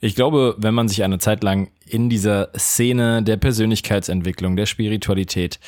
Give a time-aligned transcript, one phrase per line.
[0.00, 5.58] Ich glaube, wenn man sich eine Zeit lang in dieser Szene der Persönlichkeitsentwicklung, der Spiritualität,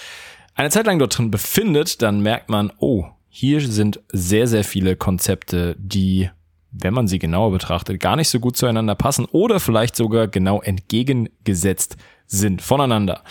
[0.54, 4.96] eine Zeit lang dort drin befindet, dann merkt man, oh, hier sind sehr, sehr viele
[4.96, 6.30] Konzepte, die,
[6.72, 10.60] wenn man sie genauer betrachtet, gar nicht so gut zueinander passen oder vielleicht sogar genau
[10.60, 13.22] entgegengesetzt sind voneinander.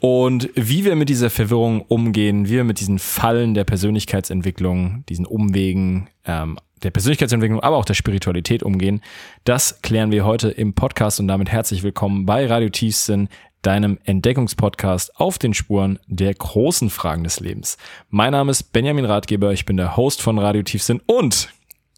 [0.00, 5.26] Und wie wir mit dieser Verwirrung umgehen, wie wir mit diesen Fallen der Persönlichkeitsentwicklung, diesen
[5.26, 9.02] Umwegen ähm, der Persönlichkeitsentwicklung, aber auch der Spiritualität umgehen,
[9.44, 13.28] das klären wir heute im Podcast und damit herzlich willkommen bei Radio Tiefsinn,
[13.62, 17.76] deinem Entdeckungspodcast auf den Spuren der großen Fragen des Lebens.
[18.08, 21.48] Mein Name ist Benjamin Ratgeber, ich bin der Host von Radio Tiefsinn und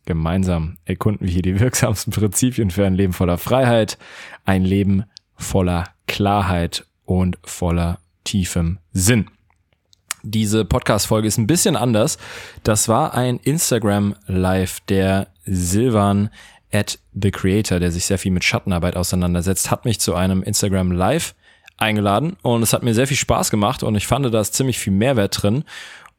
[0.06, 3.98] gemeinsam erkunden wir hier die wirksamsten Prinzipien für ein Leben voller Freiheit,
[4.44, 5.04] ein Leben
[5.36, 9.30] voller Klarheit und voller tiefem Sinn.
[10.22, 12.18] Diese Podcast-Folge ist ein bisschen anders.
[12.62, 16.30] Das war ein Instagram Live der Silvan
[16.72, 20.92] at the Creator, der sich sehr viel mit Schattenarbeit auseinandersetzt, hat mich zu einem Instagram
[20.92, 21.34] Live
[21.76, 24.78] eingeladen und es hat mir sehr viel Spaß gemacht und ich fand da ist ziemlich
[24.78, 25.64] viel Mehrwert drin.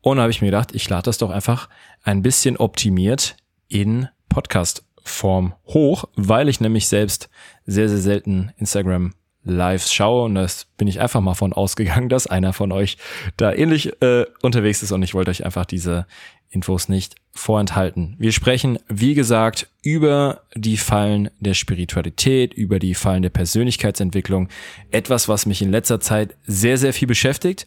[0.02, 1.70] Und da habe ich mir gedacht, ich lade das doch einfach
[2.04, 7.30] ein bisschen optimiert in Podcast-Form hoch, weil ich nämlich selbst
[7.66, 9.14] sehr, sehr selten Instagram
[9.44, 12.98] Lives schaue und das bin ich einfach mal von ausgegangen, dass einer von euch
[13.38, 16.06] da ähnlich äh, unterwegs ist und ich wollte euch einfach diese
[16.50, 18.16] Infos nicht vorenthalten.
[18.20, 24.50] Wir sprechen, wie gesagt, über die Fallen der Spiritualität, über die Fallen der Persönlichkeitsentwicklung.
[24.92, 27.66] Etwas, was mich in letzter Zeit sehr, sehr viel beschäftigt.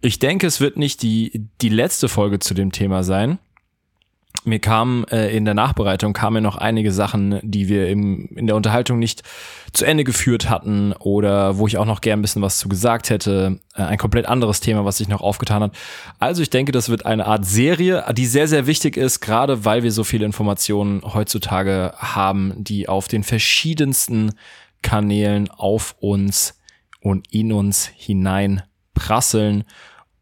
[0.00, 3.40] Ich denke, es wird nicht die, die letzte Folge zu dem Thema sein
[4.44, 8.56] mir kamen äh, in der Nachbereitung kamen noch einige Sachen, die wir im, in der
[8.56, 9.22] Unterhaltung nicht
[9.72, 13.10] zu Ende geführt hatten oder wo ich auch noch gern ein bisschen was zu gesagt
[13.10, 13.60] hätte.
[13.74, 15.76] Äh, ein komplett anderes Thema, was sich noch aufgetan hat.
[16.18, 19.82] Also ich denke, das wird eine Art Serie, die sehr, sehr wichtig ist, gerade weil
[19.82, 24.32] wir so viele Informationen heutzutage haben, die auf den verschiedensten
[24.82, 26.58] Kanälen auf uns
[27.00, 28.62] und in uns hinein
[28.94, 29.64] prasseln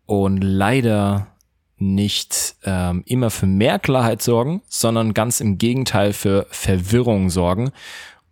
[0.07, 1.36] und leider
[1.79, 7.73] nicht ähm, immer für mehr Klarheit sorgen, sondern ganz im Gegenteil für Verwirrung sorgen.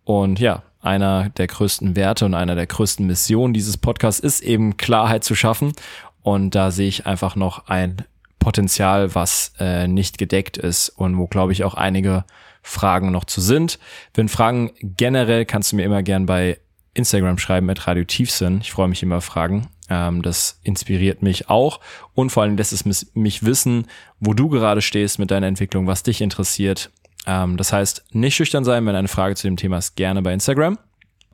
[0.03, 4.77] Und ja, einer der größten Werte und einer der größten Missionen dieses Podcasts ist eben
[4.77, 5.73] Klarheit zu schaffen.
[6.21, 7.97] Und da sehe ich einfach noch ein
[8.39, 12.25] Potenzial, was äh, nicht gedeckt ist und wo, glaube ich, auch einige
[12.61, 13.79] Fragen noch zu sind.
[14.13, 16.59] Wenn Fragen generell, kannst du mir immer gern bei
[16.93, 18.59] Instagram schreiben mit Radio Tiefsinn.
[18.61, 19.67] Ich freue mich immer Fragen.
[19.89, 21.79] Ähm, das inspiriert mich auch
[22.13, 23.87] und vor allem lässt es mich wissen,
[24.19, 26.91] wo du gerade stehst mit deiner Entwicklung, was dich interessiert.
[27.27, 30.33] Ähm, das heißt, nicht schüchtern sein, wenn eine Frage zu dem Thema ist, gerne bei
[30.33, 30.77] Instagram.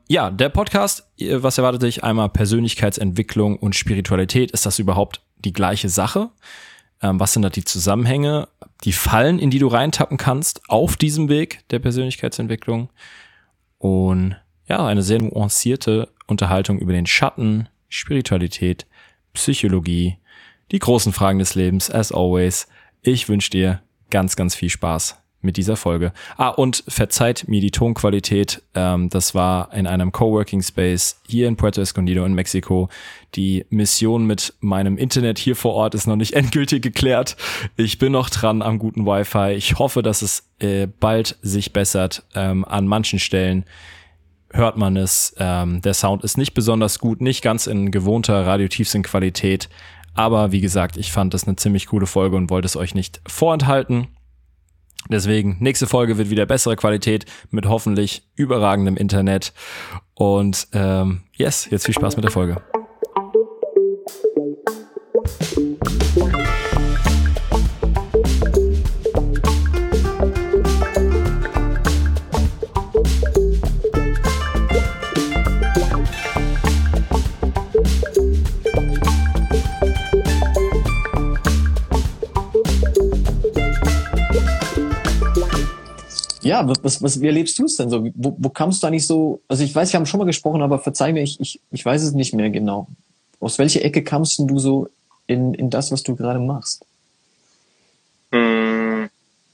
[0.08, 2.04] Ja, der Podcast, äh, was erwartet dich?
[2.04, 4.50] Einmal Persönlichkeitsentwicklung und Spiritualität.
[4.50, 6.30] Ist das überhaupt die gleiche Sache?
[7.00, 8.48] Ähm, was sind da die Zusammenhänge,
[8.84, 12.90] die Fallen, in die du reintappen kannst auf diesem Weg der Persönlichkeitsentwicklung?
[13.78, 14.36] Und
[14.68, 18.86] ja, eine sehr nuancierte Unterhaltung über den Schatten, Spiritualität,
[19.34, 20.16] Psychologie,
[20.70, 22.66] die großen Fragen des Lebens, as always.
[23.02, 26.12] Ich wünsche dir ganz, ganz viel Spaß mit dieser Folge.
[26.36, 28.62] Ah, und verzeiht mir die Tonqualität.
[28.74, 32.88] Ähm, das war in einem Coworking Space hier in Puerto Escondido in Mexiko.
[33.34, 37.36] Die Mission mit meinem Internet hier vor Ort ist noch nicht endgültig geklärt.
[37.76, 39.52] Ich bin noch dran am guten Wi-Fi.
[39.52, 43.64] Ich hoffe, dass es äh, bald sich bessert ähm, an manchen Stellen
[44.52, 45.34] hört man es.
[45.38, 49.68] Ähm, der Sound ist nicht besonders gut, nicht ganz in gewohnter Radio-Tiefsinn-Qualität.
[50.14, 53.20] Aber wie gesagt, ich fand das eine ziemlich coole Folge und wollte es euch nicht
[53.26, 54.08] vorenthalten.
[55.08, 59.52] Deswegen, nächste Folge wird wieder bessere Qualität mit hoffentlich überragendem Internet.
[60.14, 62.62] Und ähm, yes, jetzt viel Spaß mit der Folge.
[86.52, 88.04] Ja, was, was, wie erlebst du es denn so?
[88.14, 90.78] Wo, wo kamst du eigentlich so, also ich weiß, wir haben schon mal gesprochen, aber
[90.78, 92.88] verzeih mir, ich, ich, ich weiß es nicht mehr genau.
[93.40, 94.88] Aus welcher Ecke kamst du so
[95.26, 96.84] in, in das, was du gerade machst?
[98.32, 99.04] Mm,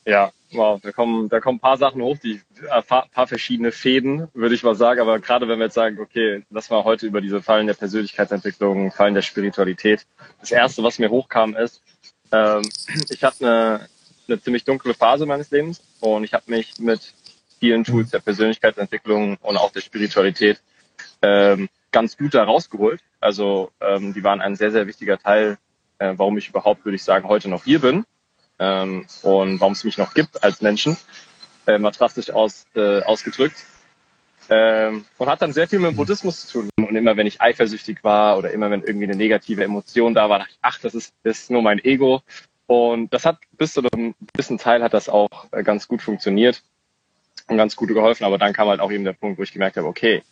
[0.04, 3.70] ja, wow, da kommen, da kommen ein paar Sachen hoch, die äh, paar, paar verschiedene
[3.70, 5.00] Fäden, würde ich mal sagen.
[5.00, 8.90] Aber gerade wenn wir jetzt sagen, okay, lass mal heute über diese Fallen der Persönlichkeitsentwicklung,
[8.90, 10.04] Fallen der Spiritualität.
[10.40, 11.80] Das erste, was mir hochkam, ist,
[12.32, 12.68] ähm,
[13.08, 13.88] ich hatte eine
[14.28, 17.14] eine ziemlich dunkle Phase meines Lebens und ich habe mich mit
[17.58, 20.60] vielen Tools der Persönlichkeitsentwicklung und auch der Spiritualität
[21.22, 23.00] ähm, ganz gut da rausgeholt.
[23.20, 25.58] Also ähm, die waren ein sehr, sehr wichtiger Teil,
[25.98, 28.04] äh, warum ich überhaupt, würde ich sagen, heute noch hier bin
[28.58, 30.96] ähm, und warum es mich noch gibt als Menschen,
[31.66, 33.56] äh, mal drastisch aus, äh, ausgedrückt.
[34.50, 36.70] Ähm, und hat dann sehr viel mit dem Buddhismus zu tun.
[36.76, 40.38] Und immer wenn ich eifersüchtig war oder immer wenn irgendwie eine negative Emotion da war,
[40.38, 42.22] dachte ich, ach, das ist, das ist nur mein Ego.
[42.68, 46.62] Und das hat bis zu einem gewissen Teil hat das auch äh, ganz gut funktioniert
[47.48, 48.24] und ganz gut geholfen.
[48.24, 50.22] Aber dann kam halt auch eben der Punkt, wo ich gemerkt habe, okay,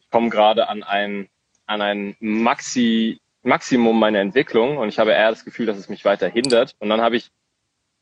[0.00, 1.28] ich komme gerade an ein,
[1.66, 6.04] an ein Maxi, Maximum meiner Entwicklung und ich habe eher das Gefühl, dass es mich
[6.04, 6.74] weiter hindert.
[6.80, 7.30] Und dann habe ich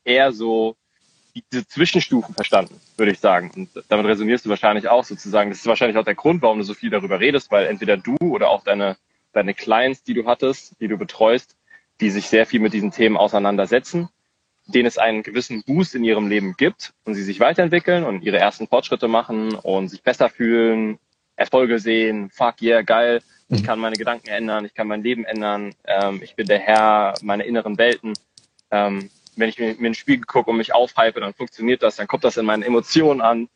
[0.03, 0.75] eher so
[1.51, 3.51] diese Zwischenstufen verstanden, würde ich sagen.
[3.55, 5.51] Und damit resonierst du wahrscheinlich auch sozusagen.
[5.51, 8.17] Das ist wahrscheinlich auch der Grund, warum du so viel darüber redest, weil entweder du
[8.21, 8.97] oder auch deine,
[9.33, 11.56] deine Clients, die du hattest, die du betreust,
[12.01, 14.09] die sich sehr viel mit diesen Themen auseinandersetzen,
[14.67, 18.37] denen es einen gewissen Boost in ihrem Leben gibt und sie sich weiterentwickeln und ihre
[18.37, 20.99] ersten Fortschritte machen und sich besser fühlen,
[21.35, 23.65] Erfolge sehen, fuck yeah, geil, ich mhm.
[23.65, 27.45] kann meine Gedanken ändern, ich kann mein Leben ändern, ähm, ich bin der Herr meiner
[27.45, 28.13] inneren Welten.
[28.71, 31.95] Ähm, wenn ich mir, mir in den Spiegel gucke und mich aufhype, dann funktioniert das,
[31.95, 33.47] dann kommt das in meinen Emotionen an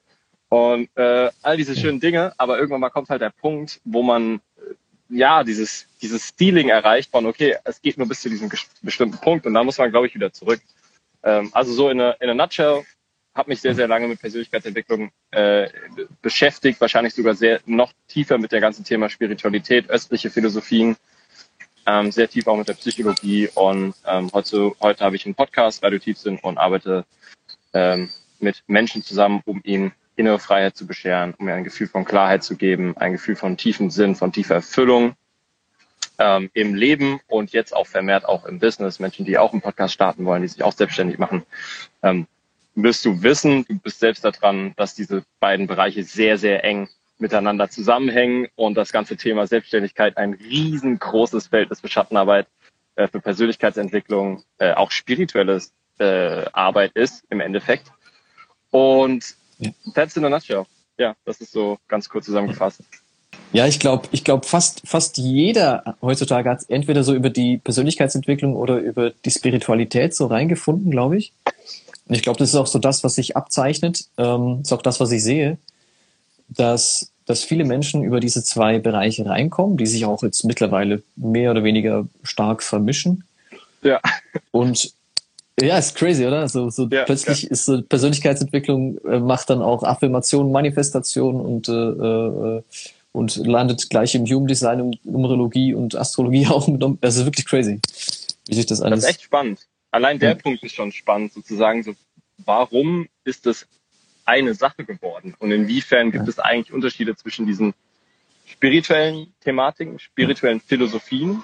[0.50, 2.34] und äh, all diese schönen Dinge.
[2.38, 4.42] Aber irgendwann mal kommt halt der Punkt, wo man
[5.12, 8.50] ja dieses dieses Stealing erreicht von okay, es geht nur bis zu diesem
[8.82, 10.62] bestimmten Punkt und dann muss man glaube ich wieder zurück.
[11.24, 12.84] Ähm, also so in a, in a nutshell
[13.36, 15.70] habe mich sehr sehr lange mit Persönlichkeitsentwicklung äh,
[16.22, 20.96] beschäftigt, wahrscheinlich sogar sehr noch tiefer mit der ganzen Thema Spiritualität, östliche Philosophien
[21.86, 25.84] ähm, sehr tief auch mit der Psychologie und ähm, heute, heute habe ich einen Podcast,
[25.84, 27.06] Radio Tiefsinn und arbeite
[27.74, 28.10] ähm,
[28.40, 32.44] mit Menschen zusammen, um ihnen innere Freiheit zu bescheren, um mir ein Gefühl von Klarheit
[32.44, 35.16] zu geben, ein Gefühl von tiefen Sinn, von tiefer Erfüllung
[36.20, 39.00] ähm, im Leben und jetzt auch vermehrt auch im Business.
[39.00, 41.44] Menschen, die auch einen Podcast starten wollen, die sich auch selbstständig machen.
[42.04, 42.28] Ähm,
[42.76, 46.88] wirst du wissen, du bist selbst daran, dass diese beiden Bereiche sehr, sehr eng
[47.18, 52.48] miteinander zusammenhängen und das ganze Thema Selbstständigkeit ein riesengroßes Feld ist für Schattenarbeit,
[52.96, 57.92] äh, für Persönlichkeitsentwicklung, äh, auch spirituelles äh, Arbeit ist im Endeffekt.
[58.72, 59.36] Und
[59.94, 60.66] that's in a nutshell.
[60.98, 62.82] Ja, das ist so ganz kurz zusammengefasst.
[63.54, 68.56] Ja, ich glaube, ich glaube fast fast jeder heutzutage hat entweder so über die Persönlichkeitsentwicklung
[68.56, 71.34] oder über die Spiritualität so reingefunden, glaube ich.
[72.08, 74.06] Und ich glaube, das ist auch so das, was sich abzeichnet.
[74.18, 75.58] Ähm, ist auch das, was ich sehe,
[76.48, 81.52] dass dass viele Menschen über diese zwei Bereiche reinkommen, die sich auch jetzt mittlerweile mehr
[81.52, 83.24] oder weniger stark vermischen.
[83.84, 84.02] Ja.
[84.52, 84.94] Und
[85.62, 86.48] ja, ist crazy, oder?
[86.50, 87.50] So, so ja, plötzlich ja.
[87.50, 92.64] ist so Persönlichkeitsentwicklung äh, macht dann auch Affirmation, Manifestation und äh, äh,
[93.14, 96.82] und landet gleich im Human Design und Numerologie und Astrologie auch mit.
[97.02, 97.80] Das ist wirklich crazy,
[98.48, 99.02] wie sich das alles.
[99.02, 99.68] Das ist echt spannend.
[99.92, 100.36] Allein der ja.
[100.36, 101.84] Punkt ist schon spannend, sozusagen.
[101.84, 101.94] So,
[102.46, 103.68] warum ist das
[104.26, 105.36] eine Sache geworden?
[105.40, 107.74] Und inwiefern gibt es eigentlich Unterschiede zwischen diesen
[108.46, 111.44] spirituellen Thematiken, spirituellen Philosophien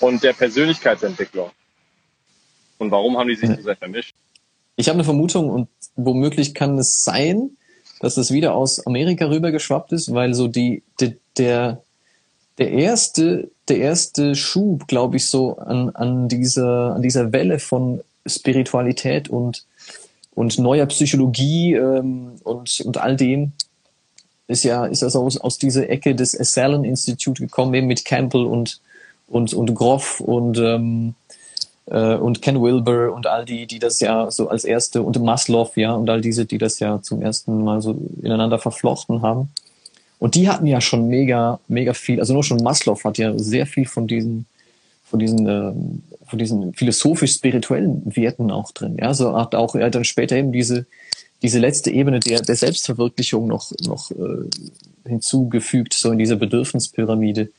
[0.00, 1.50] und der Persönlichkeitsentwicklung?
[2.80, 4.14] Und warum haben die sich so sehr vermischt?
[4.76, 7.50] Ich habe eine Vermutung und womöglich kann es sein,
[8.00, 11.82] dass es wieder aus Amerika rübergeschwappt ist, weil so die, die der
[12.56, 18.00] der erste der erste Schub, glaube ich, so an an dieser an dieser Welle von
[18.26, 19.66] Spiritualität und
[20.34, 23.52] und neuer Psychologie ähm, und, und all dem
[24.46, 28.46] ist ja ist das aus, aus dieser Ecke des Asylum Institute gekommen, eben mit Campbell
[28.46, 28.80] und
[29.28, 31.14] und und Groff und ähm,
[31.90, 35.70] äh, und Ken Wilber und all die, die das ja so als erste und Maslow,
[35.76, 39.50] ja, und all diese, die das ja zum ersten Mal so ineinander verflochten haben.
[40.18, 43.66] Und die hatten ja schon mega, mega viel, also nur schon Maslow hat ja sehr
[43.66, 44.46] viel von diesen,
[45.04, 45.72] von diesen äh,
[46.30, 48.96] von diesen philosophisch-spirituellen Werten auch drin.
[49.00, 50.86] Ja, so hat auch er dann später eben diese,
[51.42, 54.48] diese letzte Ebene der, der Selbstverwirklichung noch, noch äh,
[55.08, 57.50] hinzugefügt, so in dieser Bedürfnispyramide,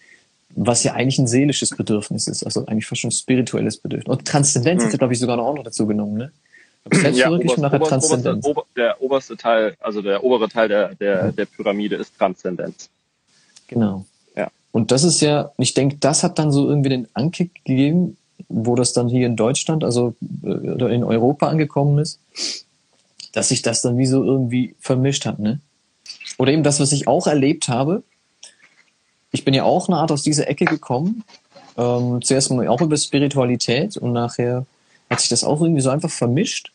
[0.55, 4.07] was ja eigentlich ein seelisches Bedürfnis ist, also eigentlich fast schon ein spirituelles Bedürfnis.
[4.07, 4.89] Und Transzendenz mhm.
[4.89, 6.31] ist, glaube ich, sogar noch auch noch dazu genommen, ne?
[7.13, 8.43] Ja, nachher Transzendenz.
[8.43, 11.35] Oberste, der oberste Teil, also der obere Teil der, der, mhm.
[11.35, 12.89] der Pyramide ist Transzendenz.
[13.67, 14.05] Genau.
[14.35, 14.49] Ja.
[14.71, 18.17] Und das ist ja, ich denke, das hat dann so irgendwie den Ankick gegeben,
[18.49, 22.19] wo das dann hier in Deutschland, also oder in Europa angekommen ist,
[23.31, 25.59] dass sich das dann wie so irgendwie vermischt hat, ne?
[26.39, 28.01] Oder eben das, was ich auch erlebt habe.
[29.31, 31.23] Ich bin ja auch eine Art aus dieser Ecke gekommen.
[31.77, 34.65] Ähm, zuerst mal auch über Spiritualität und nachher
[35.09, 36.71] hat sich das auch irgendwie so einfach vermischt.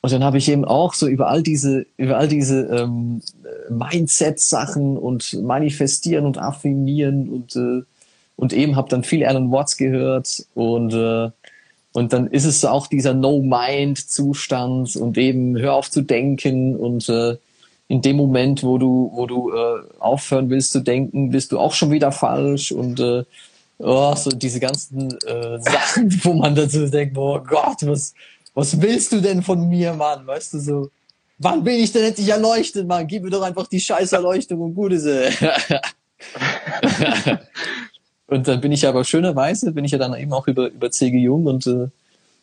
[0.00, 3.22] Und dann habe ich eben auch so über all diese, über all diese ähm,
[3.70, 7.84] Mindset-Sachen und Manifestieren und Affirmieren und äh,
[8.36, 11.30] und eben habe dann viel Alan Watts gehört und äh,
[11.92, 17.36] und dann ist es auch dieser No-Mind-Zustand und eben hör auf zu denken und äh,
[17.92, 21.74] in dem Moment, wo du, wo du äh, aufhören willst zu denken, bist du auch
[21.74, 23.22] schon wieder falsch und äh,
[23.80, 28.14] oh, so diese ganzen äh, Sachen, wo man dazu denkt, oh Gott, was,
[28.54, 30.26] was willst du denn von mir, Mann?
[30.26, 30.90] Weißt du, so,
[31.36, 33.06] wann bin ich denn endlich erleuchtet, Mann?
[33.06, 35.06] Gib mir doch einfach die scheiß Erleuchtung und gut ist
[38.26, 41.18] Und dann bin ich aber schönerweise, bin ich ja dann eben auch über, über C.G.
[41.18, 41.88] Jung und äh,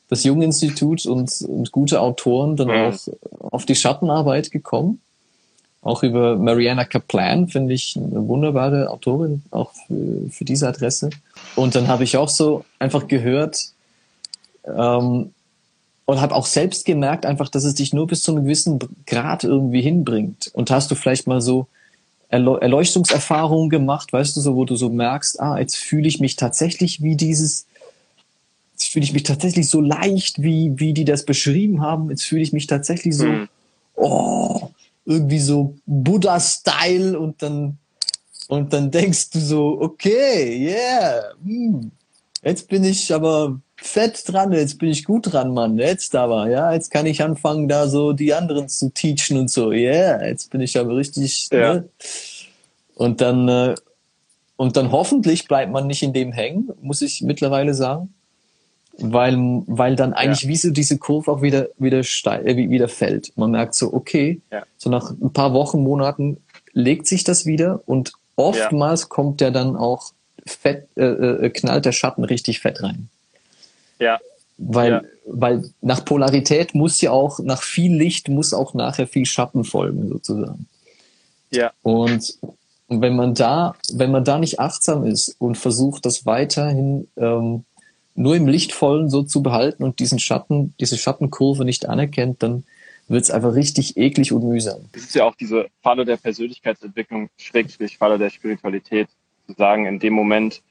[0.10, 2.94] das Jung-Institut und, und gute Autoren dann mhm.
[2.94, 3.00] auch
[3.51, 5.01] auf die Schattenarbeit gekommen.
[5.81, 11.09] Auch über Mariana Kaplan, finde ich eine wunderbare Autorin, auch für, für diese Adresse.
[11.55, 13.69] Und dann habe ich auch so einfach gehört
[14.65, 15.31] ähm,
[16.05, 19.43] und habe auch selbst gemerkt, einfach, dass es dich nur bis zu einem gewissen Grad
[19.43, 20.50] irgendwie hinbringt.
[20.53, 21.67] Und hast du vielleicht mal so
[22.29, 27.01] Erleuchtungserfahrungen gemacht, weißt du, so, wo du so merkst, ah, jetzt fühle ich mich tatsächlich
[27.01, 27.65] wie dieses,
[28.74, 32.09] jetzt fühle ich mich tatsächlich so leicht, wie, wie die das beschrieben haben.
[32.09, 33.48] Jetzt fühle ich mich tatsächlich so, mhm.
[33.95, 34.58] oh,
[35.09, 37.79] irgendwie so Buddha-Style und dann,
[38.47, 41.91] und dann denkst du so, okay, yeah, hm,
[42.43, 46.71] jetzt bin ich aber fett dran, jetzt bin ich gut dran, Mann, jetzt aber, ja,
[46.73, 50.61] jetzt kann ich anfangen, da so die anderen zu teachen und so, yeah, jetzt bin
[50.61, 51.73] ich aber richtig, ja.
[51.73, 51.89] ne?
[52.93, 53.75] Und dann, äh,
[54.57, 58.13] und dann hoffentlich bleibt man nicht in dem hängen, muss ich mittlerweile sagen,
[59.01, 59.38] weil,
[59.68, 60.50] weil dann eigentlich ja.
[60.50, 63.36] wie so diese Kurve auch wieder, wieder steil, äh, wieder fällt.
[63.38, 64.63] Man merkt so, okay, ja.
[64.77, 66.38] so nach ein paar Wochen, Monaten
[66.74, 70.13] legt sich das wieder und oftmals kommt der dann auch
[70.46, 73.10] fett, äh, äh, knallt der Schatten richtig fett rein.
[74.00, 74.20] Ja.
[74.58, 75.01] Weil, ja.
[75.25, 80.10] weil nach Polarität muss ja auch, nach viel Licht muss auch nachher viel Schatten folgen,
[80.10, 80.68] sozusagen.
[81.51, 81.72] Ja.
[81.82, 82.38] Und
[82.89, 87.63] wenn man da, wenn man da nicht achtsam ist und versucht, das weiterhin ähm,
[88.19, 92.65] nur im Lichtvollen so zu behalten und diesen Schatten, diese Schattenkurve nicht anerkennt, dann
[93.07, 94.81] wird es einfach richtig eklig und mühsam.
[94.91, 99.07] Das ist ja auch diese Falle der Persönlichkeitsentwicklung, schrägstrich Falle der Spiritualität,
[99.47, 100.61] zu sagen, in dem Moment,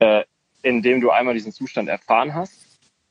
[0.00, 0.24] äh,
[0.62, 2.52] in dem du einmal diesen Zustand erfahren hast,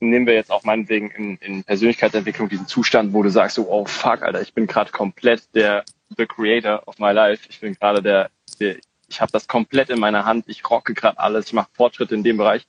[0.01, 3.85] nehmen wir jetzt auch meinetwegen in, in Persönlichkeitsentwicklung diesen Zustand, wo du sagst so, oh
[3.85, 5.85] fuck, Alter, ich bin gerade komplett der
[6.17, 7.47] the creator of my life.
[7.49, 8.75] Ich bin gerade der, der
[9.07, 12.23] ich habe das komplett in meiner Hand, ich rocke gerade alles, ich mache Fortschritte in
[12.23, 12.65] dem Bereich.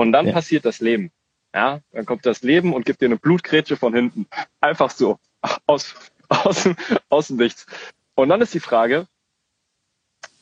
[0.00, 0.32] Und dann ja.
[0.32, 1.10] passiert das Leben.
[1.54, 4.26] Ja, dann kommt das Leben und gibt dir eine Blutgrätsche von hinten.
[4.60, 5.18] Einfach so.
[5.66, 5.94] Aus,
[6.28, 6.68] aus,
[7.08, 7.66] aus dem Nichts.
[8.14, 9.06] Und dann ist die Frage,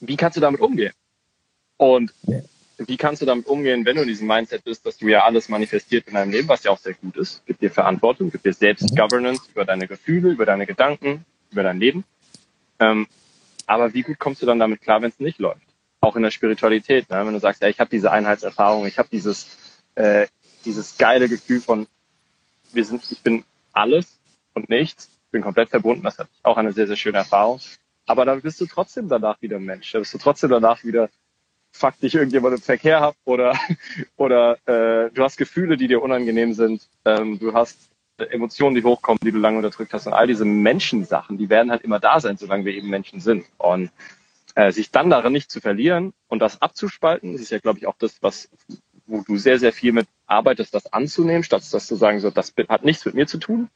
[0.00, 0.92] wie kannst du damit umgehen?
[1.76, 2.40] Und ja
[2.78, 5.48] wie kannst du damit umgehen, wenn du in diesem Mindset bist, dass du ja alles
[5.48, 8.52] manifestiert in deinem Leben, was ja auch sehr gut ist, gibt dir Verantwortung, gibt dir
[8.52, 9.52] Selbstgovernance mhm.
[9.52, 12.04] über deine Gefühle, über deine Gedanken, über dein Leben.
[12.78, 13.08] Ähm,
[13.66, 15.67] aber wie gut kommst du dann damit klar, wenn es nicht läuft?
[16.00, 17.26] Auch in der Spiritualität, ne?
[17.26, 19.56] wenn du sagst, ey, ich habe diese Einheitserfahrung, ich habe dieses
[19.94, 20.26] äh,
[20.64, 21.86] dieses geile Gefühl von
[22.72, 24.18] wir sind, ich bin alles
[24.54, 27.60] und nichts, ich bin komplett verbunden, das hat auch eine sehr sehr schöne Erfahrung.
[28.06, 31.08] Aber dann bist du trotzdem danach wieder Mensch, da bist du trotzdem danach wieder
[31.72, 33.58] fuck dich irgendjemand im Verkehr ab oder,
[34.16, 39.20] oder äh, du hast Gefühle, die dir unangenehm sind, ähm, du hast Emotionen, die hochkommen,
[39.22, 42.36] die du lange unterdrückt hast und all diese Menschensachen, die werden halt immer da sein,
[42.36, 43.44] solange wir eben Menschen sind.
[43.58, 43.90] Und
[44.58, 47.86] äh, sich dann darin nicht zu verlieren und das abzuspalten, das ist ja, glaube ich,
[47.86, 48.50] auch das, was
[49.06, 52.52] wo du sehr, sehr viel mit arbeitest, das anzunehmen, statt das zu sagen, so, das
[52.68, 53.70] hat nichts mit mir zu tun.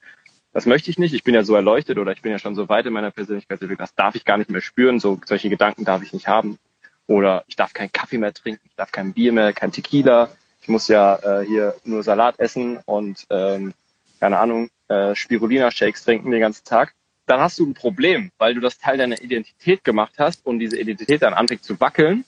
[0.52, 1.14] Das möchte ich nicht.
[1.14, 3.78] Ich bin ja so erleuchtet oder ich bin ja schon so weit in meiner Persönlichkeitsentwicklung.
[3.82, 4.98] Das darf ich gar nicht mehr spüren.
[4.98, 6.58] So, solche Gedanken darf ich nicht haben.
[7.06, 10.30] Oder ich darf keinen Kaffee mehr trinken, ich darf kein Bier mehr, kein Tequila.
[10.60, 13.72] Ich muss ja äh, hier nur Salat essen und ähm,
[14.20, 16.92] keine Ahnung, äh, Spirulina-Shakes trinken den ganzen Tag.
[17.26, 20.78] Dann hast du ein Problem, weil du das Teil deiner Identität gemacht hast und diese
[20.78, 22.24] Identität dann anfängt zu wackeln.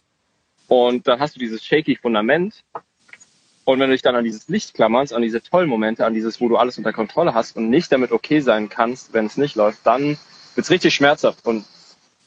[0.69, 2.65] Und dann hast du dieses shaky Fundament.
[3.65, 6.41] Und wenn du dich dann an dieses Licht klammerst, an diese tollen Momente, an dieses,
[6.41, 9.57] wo du alles unter Kontrolle hast und nicht damit okay sein kannst, wenn es nicht
[9.57, 10.19] läuft, dann
[10.55, 11.47] wird's richtig schmerzhaft.
[11.47, 11.65] Und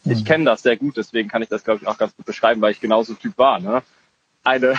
[0.03, 2.61] ich kenne das sehr gut, deswegen kann ich das, glaube ich, auch ganz gut beschreiben,
[2.61, 3.59] weil ich genauso Typ war.
[3.59, 3.83] Ne?
[4.47, 4.75] Eine,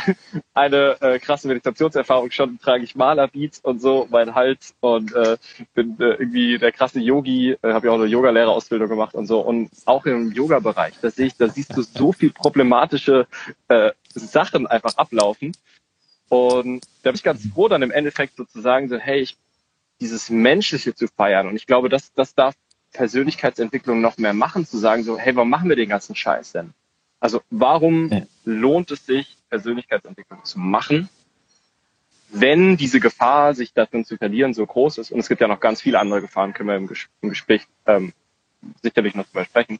[0.54, 5.36] eine äh, krasse Meditationserfahrung schon, trage ich Malerbeats und so, mein Hals und äh,
[5.74, 9.40] bin äh, irgendwie der krasse Yogi, äh, habe ja auch eine Yogalehrerausbildung gemacht und so.
[9.40, 13.26] Und auch im Yoga-Bereich, da sehe ich, da siehst du so viel problematische
[13.68, 15.52] äh, Sachen einfach ablaufen.
[16.30, 19.36] Und da bin ich ganz froh, dann im Endeffekt sozusagen so, hey, ich,
[20.00, 21.46] dieses Menschliche zu feiern.
[21.46, 22.54] Und ich glaube, das, das darf
[22.92, 26.72] Persönlichkeitsentwicklung noch mehr machen, zu sagen so, hey, warum machen wir den ganzen Scheiß denn?
[27.20, 28.22] Also warum ja.
[28.48, 31.08] Lohnt es sich, Persönlichkeitsentwicklung zu machen,
[32.30, 35.12] wenn diese Gefahr, sich darin zu verlieren, so groß ist?
[35.12, 37.66] Und es gibt ja noch ganz viele andere Gefahren, können wir im, Ges im Gespräch
[37.86, 38.12] ähm,
[38.82, 39.78] sicherlich noch drüber sprechen.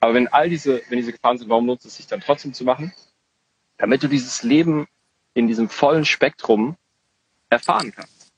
[0.00, 2.64] Aber wenn all diese, wenn diese Gefahren sind, warum lohnt es sich dann trotzdem zu
[2.64, 2.92] machen?
[3.78, 4.86] Damit du dieses Leben
[5.34, 6.76] in diesem vollen Spektrum
[7.50, 8.32] erfahren kannst.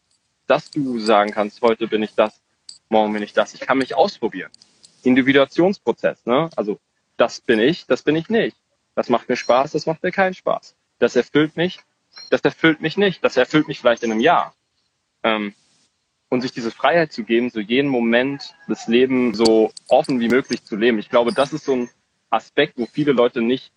[0.47, 2.40] Dass du sagen kannst, heute bin ich das,
[2.88, 3.55] morgen bin ich das.
[3.55, 4.50] Ich kann mich ausprobieren.
[5.02, 6.50] Individuationsprozess, ne?
[6.57, 6.78] Also
[7.17, 8.57] das bin ich, das bin ich nicht.
[8.99, 10.75] Das macht mir Spaß, das macht mir keinen Spaß.
[10.99, 11.78] Das erfüllt mich,
[12.31, 13.23] das erfüllt mich nicht.
[13.23, 14.57] Das erfüllt mich vielleicht in einem Jahr.
[15.23, 15.55] Ähm,
[16.31, 20.64] und sich diese Freiheit zu geben, so jeden Moment des Lebens so offen wie möglich
[20.64, 20.99] zu leben.
[20.99, 21.90] Ich glaube, das ist so ein
[22.31, 23.71] Aspekt, wo viele Leute nicht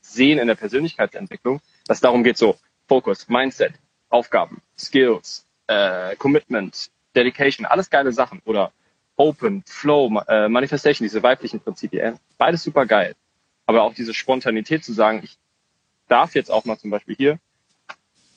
[0.00, 2.56] sehen in der Persönlichkeitsentwicklung, dass darum geht so
[2.88, 3.74] Fokus, Mindset,
[4.08, 8.72] Aufgaben, Skills, äh, Commitment, Dedication, alles geile Sachen oder
[9.16, 13.14] Open, Flow, äh, Manifestation, diese weiblichen Prinzipien, beides super geil.
[13.68, 15.36] Aber auch diese Spontanität zu sagen, ich
[16.08, 17.38] darf jetzt auch mal zum Beispiel hier,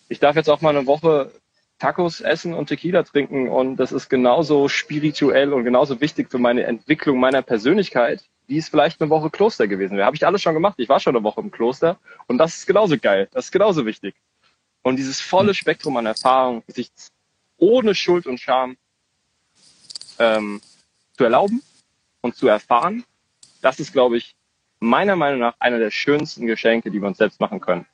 [0.10, 1.32] ich darf jetzt auch mal eine Woche
[1.80, 6.66] Tacos essen und Tequila trinken und das ist genauso spirituell und genauso wichtig für meine
[6.66, 10.06] Entwicklung meiner Persönlichkeit, wie es vielleicht eine Woche Kloster gewesen wäre.
[10.06, 10.76] Habe ich alles schon gemacht.
[10.80, 11.98] Ich war schon eine Woche im Kloster
[12.28, 13.30] und das ist genauso geil.
[13.32, 14.16] Das ist genauso wichtig.
[14.82, 16.92] Und dieses volle Spektrum an Erfahrung, sich
[17.56, 18.76] ohne Schuld und Scham
[20.20, 20.60] ähm,
[21.16, 21.64] zu erlauben
[22.20, 23.06] und zu erfahren,
[23.62, 24.36] das ist, glaube ich,
[24.82, 27.86] meiner Meinung nach einer der schönsten Geschenke, die wir uns selbst machen können.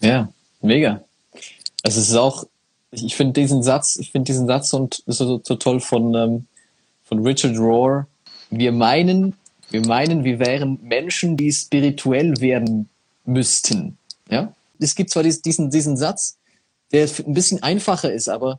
[0.00, 0.28] Ja,
[0.62, 1.04] mega.
[1.82, 2.46] Also es ist auch
[2.92, 6.46] ich finde diesen Satz, ich finde diesen Satz und so, so toll von, ähm,
[7.04, 8.06] von Richard Rohr.
[8.50, 9.34] Wir meinen,
[9.70, 12.88] wir meinen, wir wären Menschen, die spirituell werden
[13.24, 13.96] müssten.
[14.28, 14.52] Ja?
[14.78, 16.38] Es gibt zwar diesen, diesen Satz,
[16.92, 18.58] der ein bisschen einfacher ist, aber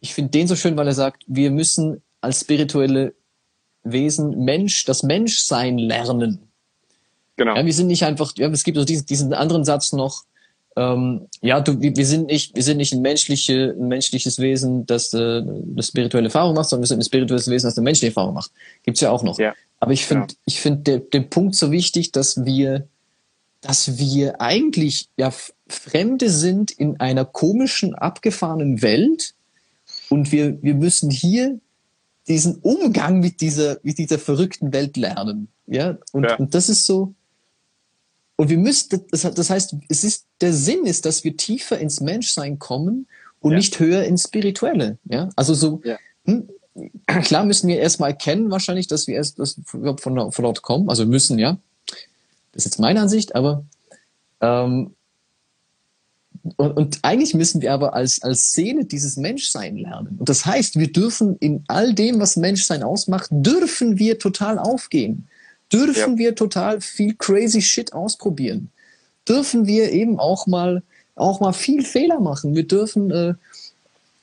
[0.00, 3.14] ich finde den so schön, weil er sagt, wir müssen als spirituelle
[3.84, 6.47] Wesen Mensch, das Menschsein lernen.
[7.38, 7.56] Genau.
[7.56, 10.24] Ja, wir sind nicht einfach, ja, es gibt so diesen, diesen anderen Satz noch,
[10.76, 15.14] ähm, ja, du, wir sind nicht, wir sind nicht ein, menschliche, ein menschliches Wesen, das
[15.14, 18.34] äh, eine spirituelle Erfahrung macht, sondern wir sind ein spirituelles Wesen, das eine menschliche Erfahrung
[18.34, 18.50] macht.
[18.82, 19.38] Gibt's ja auch noch.
[19.38, 19.54] Ja.
[19.80, 20.36] Aber ich finde, ja.
[20.46, 22.86] ich finde den Punkt so wichtig, dass wir,
[23.60, 25.32] dass wir eigentlich ja
[25.68, 29.34] Fremde sind in einer komischen, abgefahrenen Welt
[30.10, 31.58] und wir, wir müssen hier
[32.28, 35.48] diesen Umgang mit dieser, mit dieser verrückten Welt lernen.
[35.66, 36.36] Ja, und, ja.
[36.36, 37.14] und das ist so,
[38.38, 42.60] und wir müssen, das, heißt, es ist, der Sinn ist, dass wir tiefer ins Menschsein
[42.60, 43.08] kommen
[43.40, 43.56] und ja.
[43.56, 44.96] nicht höher ins Spirituelle.
[45.06, 45.98] Ja, also so, ja.
[46.24, 46.48] Hm,
[47.24, 50.88] klar müssen wir erstmal erkennen, wahrscheinlich, dass wir erst dass wir von, von dort kommen.
[50.88, 51.58] Also müssen, ja.
[52.52, 53.64] Das ist jetzt meine Ansicht, aber
[54.40, 54.94] ähm,
[56.56, 60.14] und, und eigentlich müssen wir aber als, als Seele dieses Menschsein lernen.
[60.16, 65.26] Und das heißt, wir dürfen in all dem, was Menschsein ausmacht, dürfen wir total aufgehen
[65.72, 66.18] dürfen ja.
[66.18, 68.70] wir total viel crazy Shit ausprobieren.
[69.28, 70.82] Dürfen wir eben auch mal,
[71.14, 72.54] auch mal viel Fehler machen.
[72.54, 73.34] Wir dürfen, äh,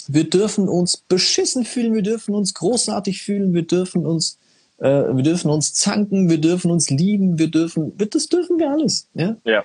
[0.08, 4.38] wir dürfen uns beschissen fühlen, wir dürfen uns großartig fühlen, wir dürfen uns,
[4.80, 9.08] äh, wir dürfen uns zanken, wir dürfen uns lieben, wir dürfen, das dürfen wir alles.
[9.14, 9.38] Ja.
[9.44, 9.64] ja.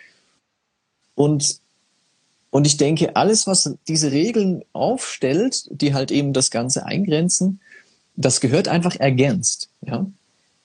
[1.14, 1.61] Und
[2.51, 7.61] und ich denke, alles, was diese Regeln aufstellt, die halt eben das Ganze eingrenzen,
[8.16, 9.71] das gehört einfach ergänzt.
[9.87, 10.07] Ja?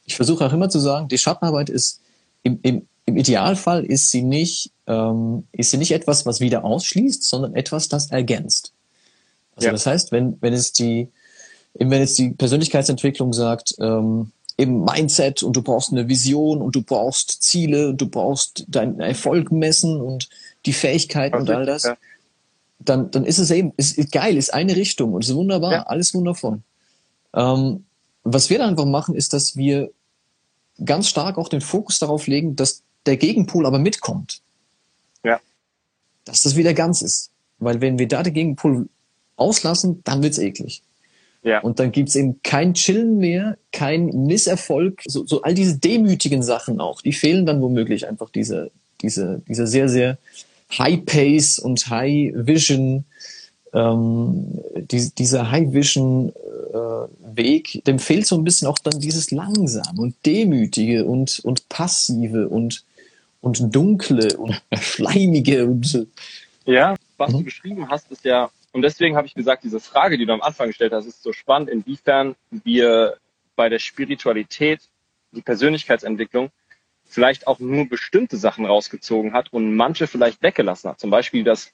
[0.06, 2.02] Ich versuche auch immer zu sagen, die Schattenarbeit ist
[2.44, 7.24] im, im, im Idealfall ist sie nicht ähm, ist sie nicht etwas, was wieder ausschließt,
[7.24, 8.74] sondern etwas, das ergänzt.
[9.56, 9.72] Also ja.
[9.72, 11.10] das heißt, wenn wenn es die
[11.78, 16.76] eben wenn jetzt die Persönlichkeitsentwicklung sagt, ähm, eben Mindset und du brauchst eine Vision und
[16.76, 20.30] du brauchst Ziele und du brauchst deinen Erfolg messen und
[20.66, 21.98] die Fähigkeiten und all das, ja.
[22.80, 25.84] dann, dann ist es eben, ist, ist geil, ist eine Richtung und ist wunderbar, ja.
[25.84, 26.62] alles wundervoll.
[27.34, 27.85] Ähm,
[28.26, 29.92] was wir dann einfach machen, ist, dass wir
[30.84, 34.42] ganz stark auch den Fokus darauf legen, dass der Gegenpol aber mitkommt.
[35.24, 35.40] Ja.
[36.26, 37.30] Dass das wieder ganz ist.
[37.60, 38.90] Weil wenn wir da den Gegenpol
[39.38, 40.82] auslassen, dann wird's eklig.
[41.44, 41.60] Ja.
[41.60, 46.82] Und dann gibt's eben kein Chillen mehr, kein Misserfolg, so, so all diese demütigen Sachen
[46.82, 50.18] auch, die fehlen dann womöglich einfach diese, diese, diese sehr, sehr
[50.76, 53.06] High Pace und High Vision,
[53.76, 56.30] ähm, die, dieser High Vision
[56.74, 61.68] äh, Weg, dem fehlt so ein bisschen auch dann dieses langsame und demütige und, und
[61.68, 62.84] passive und,
[63.42, 66.08] und dunkle und schleimige und
[66.66, 67.38] ja, was mhm.
[67.38, 70.42] du beschrieben hast, ist ja, und deswegen habe ich gesagt, diese Frage, die du am
[70.42, 73.18] Anfang gestellt hast, ist so spannend, inwiefern wir
[73.56, 74.82] bei der Spiritualität,
[75.32, 76.50] die Persönlichkeitsentwicklung,
[77.06, 81.00] vielleicht auch nur bestimmte Sachen rausgezogen hat und manche vielleicht weggelassen hat.
[81.00, 81.72] Zum Beispiel das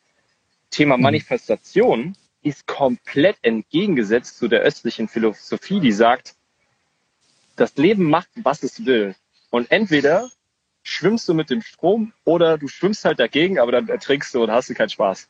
[0.72, 1.04] Thema mhm.
[1.04, 6.36] Manifestation ist komplett entgegengesetzt zu der östlichen Philosophie, die sagt,
[7.56, 9.16] das Leben macht, was es will.
[9.52, 10.30] Und entweder
[10.84, 14.52] schwimmst du mit dem Strom oder du schwimmst halt dagegen, aber dann ertrinkst du und
[14.52, 15.30] hast du keinen Spaß.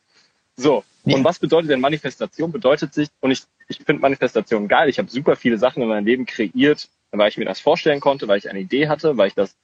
[0.56, 0.84] So.
[1.04, 1.16] Ja.
[1.16, 2.52] Und was bedeutet denn Manifestation?
[2.52, 4.88] Bedeutet sich, und ich, ich finde Manifestation geil.
[4.88, 8.28] Ich habe super viele Sachen in meinem Leben kreiert, weil ich mir das vorstellen konnte,
[8.28, 9.56] weil ich eine Idee hatte, weil ich das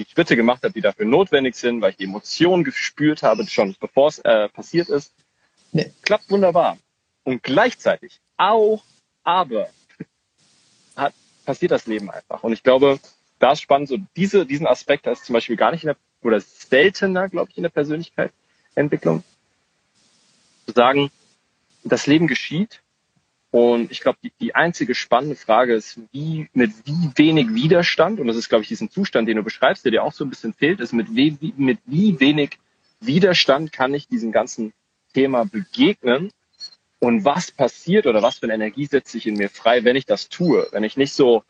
[0.00, 3.76] die Schritte gemacht habe, die dafür notwendig sind, weil ich die Emotionen gespürt habe, schon
[3.78, 5.12] bevor es äh, passiert ist.
[5.72, 5.92] Nee.
[6.02, 6.78] Klappt wunderbar.
[7.22, 8.82] Und gleichzeitig auch,
[9.22, 9.68] aber
[10.96, 12.42] hat, passiert das Leben einfach.
[12.42, 12.98] Und ich glaube,
[13.38, 16.40] da ist spannend, so diese, diesen Aspekt ist zum Beispiel gar nicht in der, oder
[16.40, 19.22] seltener, glaube ich, in der Persönlichkeitsentwicklung.
[20.66, 21.10] Zu sagen,
[21.84, 22.82] das Leben geschieht
[23.50, 28.28] Und ich glaube, die, die einzige spannende Frage ist, wie, mit wie wenig Widerstand, und
[28.28, 30.54] das ist, glaube ich, diesen Zustand, den du beschreibst, der dir auch so ein bisschen
[30.54, 32.58] fehlt, ist, mit, we, mit wie wenig
[33.00, 34.72] Widerstand kann ich diesem ganzen
[35.14, 36.30] Thema begegnen?
[37.00, 40.04] Und was passiert oder was für eine Energie setzt sich in mir frei, wenn ich
[40.04, 41.42] das tue, wenn ich nicht so,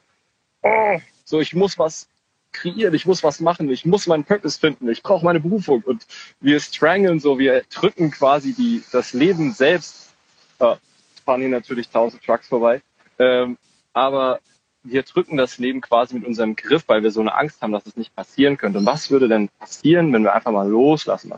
[0.62, 2.08] oh, so ich muss was
[2.52, 6.06] kreieren, ich muss was machen, ich muss meinen Purpose finden, ich brauche meine Berufung und
[6.40, 10.14] wir strangeln so, wir drücken quasi die, das Leben selbst,
[10.60, 10.76] äh,
[11.20, 12.82] fahren hier natürlich tausend Trucks vorbei,
[13.18, 13.56] ähm,
[13.92, 14.40] aber
[14.82, 17.86] wir drücken das Leben quasi mit unserem Griff, weil wir so eine Angst haben, dass
[17.86, 18.78] es nicht passieren könnte.
[18.78, 21.32] Und was würde denn passieren, wenn wir einfach mal loslassen,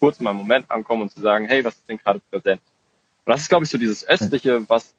[0.00, 2.60] kurz mal einen Moment ankommen und zu sagen, hey, was ist denn gerade präsent?
[3.24, 4.94] Und das ist, glaube ich, so dieses Östliche, was,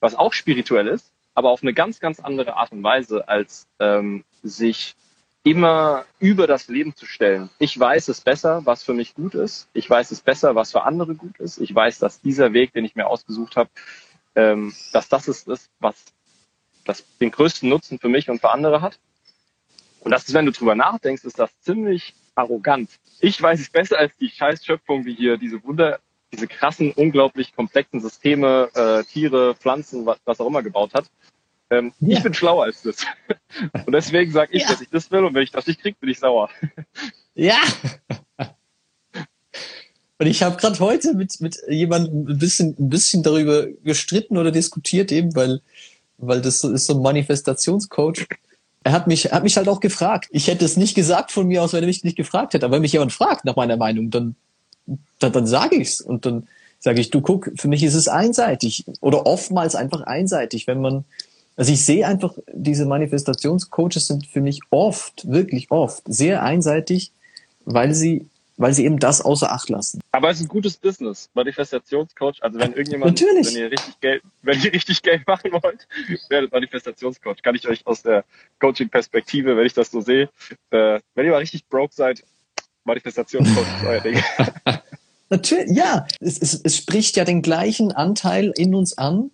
[0.00, 4.24] was auch spirituell ist, aber auf eine ganz, ganz andere Art und Weise, als ähm,
[4.42, 4.96] sich
[5.42, 7.48] immer über das Leben zu stellen.
[7.58, 9.68] Ich weiß es besser, was für mich gut ist.
[9.72, 11.58] Ich weiß es besser, was für andere gut ist.
[11.58, 13.70] Ich weiß, dass dieser Weg, den ich mir ausgesucht habe,
[14.34, 15.48] ähm, dass das ist,
[15.78, 16.04] was
[16.84, 18.98] das den größten Nutzen für mich und für andere hat.
[20.00, 22.90] Und das ist, wenn du drüber nachdenkst, ist das ziemlich arrogant.
[23.20, 26.00] Ich weiß es besser als die Scheißschöpfung, die hier diese Wunder,
[26.32, 31.10] diese krassen, unglaublich komplexen Systeme, äh, Tiere, Pflanzen, was, was auch immer gebaut hat.
[31.70, 32.18] Ähm, ja.
[32.18, 33.06] Ich bin schlauer als das.
[33.86, 34.68] Und deswegen sage ich, ja.
[34.68, 36.50] dass ich das will und wenn ich das nicht kriege, bin ich sauer.
[37.34, 37.58] Ja.
[40.18, 44.50] Und ich habe gerade heute mit, mit jemandem ein bisschen, ein bisschen darüber gestritten oder
[44.50, 45.60] diskutiert, eben, weil,
[46.18, 48.26] weil das ist so ein Manifestationscoach.
[48.82, 50.28] Er hat mich, hat mich halt auch gefragt.
[50.30, 52.66] Ich hätte es nicht gesagt von mir aus, wenn er mich nicht gefragt hätte.
[52.66, 54.34] Aber wenn mich jemand fragt nach meiner Meinung, dann,
[55.18, 56.46] dann, dann sage ich's Und dann
[56.80, 61.04] sage ich, du guck, für mich ist es einseitig oder oftmals einfach einseitig, wenn man,
[61.60, 67.12] also ich sehe einfach, diese Manifestationscoaches sind für mich oft, wirklich oft, sehr einseitig,
[67.66, 70.00] weil sie, weil sie eben das außer Acht lassen.
[70.12, 72.42] Aber es ist ein gutes Business, Manifestationscoach.
[72.42, 73.48] Also wenn irgendjemand, Natürlich.
[73.48, 75.86] wenn ihr richtig Geld, wenn ihr richtig Geld machen wollt,
[76.30, 77.42] werdet Manifestationscoach.
[77.42, 78.24] Kann ich euch aus der
[78.58, 80.30] Coaching-Perspektive, wenn ich das so sehe,
[80.70, 82.24] äh, wenn ihr mal richtig broke seid,
[82.84, 84.22] Manifestationscoach ist euer Ding.
[85.28, 86.06] Natürlich, ja.
[86.20, 89.30] Es, es, es spricht ja den gleichen Anteil in uns an,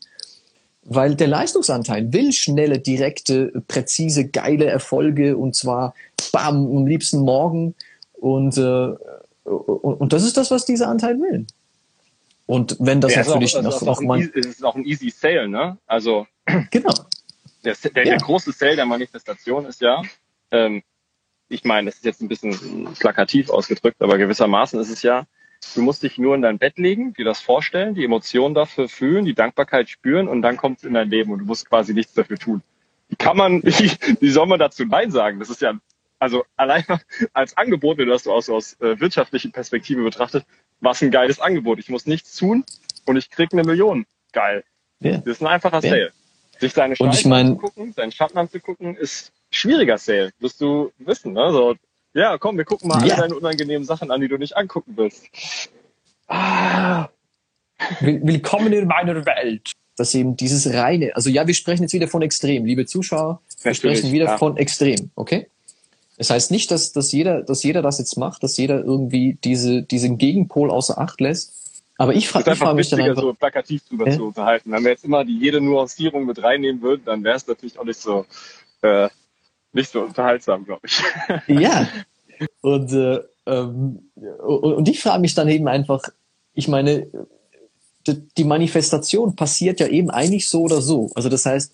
[0.88, 5.94] weil der Leistungsanteil will schnelle, direkte, präzise, geile Erfolge und zwar
[6.33, 7.75] bam, am liebsten morgen.
[8.14, 8.94] Und, äh,
[9.44, 11.46] und, und das ist das, was dieser Anteil will.
[12.46, 14.20] Und wenn das ja, natürlich auch, noch, noch mal...
[14.20, 15.79] Es ist auch ein easy sale, ne?
[15.87, 16.27] Also...
[16.70, 16.94] Genau.
[17.64, 18.11] Der, der, ja.
[18.11, 20.01] der große Sale der Manifestation ist ja,
[20.53, 20.85] ähm,
[21.49, 25.27] ich meine, das ist jetzt ein bisschen plakativ ausgedrückt, aber gewissermaßen ist es ja,
[25.75, 29.25] Du musst dich nur in dein Bett legen, dir das vorstellen, die Emotionen dafür fühlen,
[29.25, 32.14] die Dankbarkeit spüren und dann kommt es in dein Leben und du musst quasi nichts
[32.14, 32.62] dafür tun.
[33.09, 35.38] Wie kann man, wie, wie soll man dazu Nein sagen?
[35.38, 35.75] Das ist ja,
[36.19, 36.85] also allein
[37.33, 40.45] als Angebot, wenn du das so aus, aus äh, wirtschaftlichen Perspektive betrachtet,
[40.81, 41.79] was ein geiles Angebot.
[41.79, 42.64] Ich muss nichts tun
[43.07, 44.07] und ich krieg eine Million.
[44.33, 44.64] Geil.
[45.01, 45.19] Ja.
[45.19, 45.90] Das ist ein einfacher ja.
[45.90, 46.12] Sale.
[46.59, 50.33] Sich seine Stärken ich mein, anzugucken, seinen Schatten anzugucken, ist schwieriger Sale.
[50.38, 51.53] Wirst du wissen, ne?
[51.53, 51.75] So,
[52.17, 53.15] ja, komm, wir gucken mal ja.
[53.15, 55.29] alle deine unangenehmen Sachen an, die du nicht angucken willst.
[56.29, 57.09] Ah.
[58.01, 59.73] Willkommen in meiner Welt.
[59.97, 63.73] Dass eben dieses reine, also ja, wir sprechen jetzt wieder von extrem, liebe Zuschauer, wir
[63.73, 64.39] Natürlich, sprechen wieder ja.
[64.39, 65.49] von extrem, okay?
[66.19, 69.83] Das heißt nicht, dass, dass, jeder, dass jeder das jetzt macht, dass jeder irgendwie diese,
[69.83, 71.83] diesen Gegenpol außer Acht lässt.
[71.99, 73.23] Aber ich frage frag mich dann einfach...
[73.23, 74.17] so plakativ drüber äh?
[74.17, 74.73] zu unterhalten.
[74.73, 77.85] Wenn wir jetzt immer die jede Nuancierung mit reinnehmen würden, dann wäre es natürlich auch
[77.85, 78.25] nicht so
[78.83, 79.09] äh,
[79.77, 81.01] nicht so unterhaltsam, glaube ich.
[81.47, 81.89] Ja.
[82.61, 86.03] Und, äh, ähm, und ich frage mich dann eben einfach,
[86.53, 87.07] ich meine,
[88.07, 91.11] die Manifestation passiert ja eben eigentlich so oder so.
[91.15, 91.73] Also das heißt,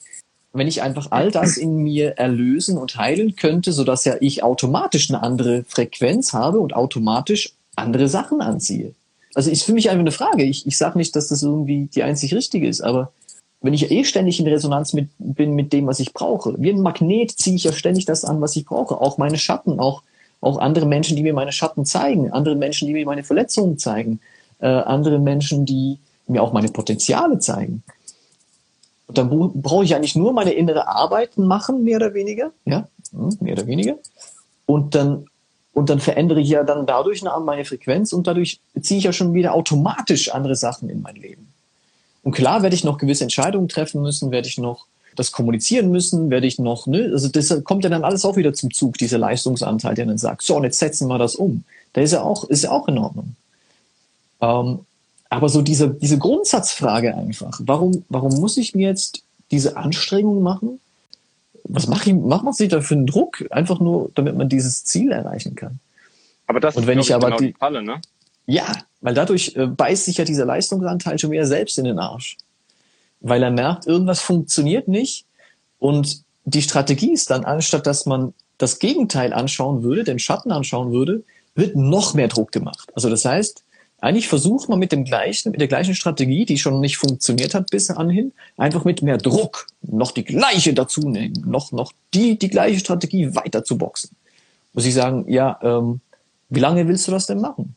[0.52, 4.42] wenn ich einfach all das in mir erlösen und heilen könnte, so dass ja ich
[4.42, 8.94] automatisch eine andere Frequenz habe und automatisch andere Sachen anziehe.
[9.34, 10.44] Also ist für mich einfach eine Frage.
[10.44, 13.12] Ich, ich sage nicht, dass das irgendwie die einzig richtige ist, aber
[13.62, 16.80] wenn ich eh ständig in Resonanz mit, bin mit dem, was ich brauche, wie ein
[16.80, 19.00] Magnet ziehe ich ja ständig das an, was ich brauche.
[19.00, 20.02] Auch meine Schatten, auch,
[20.40, 24.20] auch andere Menschen, die mir meine Schatten zeigen, andere Menschen, die mir meine Verletzungen zeigen,
[24.58, 27.84] äh, andere Menschen, die mir auch meine Potenziale zeigen.
[29.06, 33.36] Und dann brauche ich eigentlich nur meine innere Arbeit machen, mehr oder weniger, ja, hm,
[33.40, 33.96] mehr oder weniger.
[34.66, 35.26] Und dann,
[35.72, 39.34] und dann verändere ich ja dann dadurch meine Frequenz und dadurch ziehe ich ja schon
[39.34, 41.51] wieder automatisch andere Sachen in mein Leben.
[42.22, 46.30] Und klar werde ich noch gewisse Entscheidungen treffen müssen, werde ich noch das kommunizieren müssen,
[46.30, 49.18] werde ich noch, ne, also das kommt ja dann alles auch wieder zum Zug, dieser
[49.18, 51.64] Leistungsanteil, der dann sagt, so, und jetzt setzen wir das um.
[51.92, 53.36] Da ist ja auch, ist ja auch in Ordnung.
[54.40, 54.80] Ähm,
[55.28, 60.80] aber so diese, diese Grundsatzfrage einfach, warum, warum muss ich mir jetzt diese Anstrengung machen?
[61.64, 63.44] Was mache ich, macht man sich da für einen Druck?
[63.50, 65.78] Einfach nur, damit man dieses Ziel erreichen kann.
[66.46, 68.00] Aber das und wenn ist, ich aber genau die, die Falle, ne?
[68.46, 72.36] Ja, weil dadurch äh, beißt sich ja dieser Leistungsanteil schon wieder selbst in den Arsch.
[73.22, 75.24] weil er merkt, irgendwas funktioniert nicht
[75.78, 80.92] und die Strategie ist dann, anstatt dass man das Gegenteil anschauen würde, den Schatten anschauen
[80.92, 81.22] würde,
[81.54, 82.90] wird noch mehr Druck gemacht.
[82.94, 83.62] Also das heißt,
[84.00, 87.70] eigentlich versucht man mit dem gleichen, mit der gleichen Strategie, die schon nicht funktioniert hat
[87.70, 92.48] bis anhin, einfach mit mehr Druck noch die gleiche dazu nehmen, noch, noch die, die
[92.50, 94.10] gleiche Strategie weiter zu boxen.
[94.72, 96.00] Muss ich sagen, ja, ähm,
[96.48, 97.76] wie lange willst du das denn machen?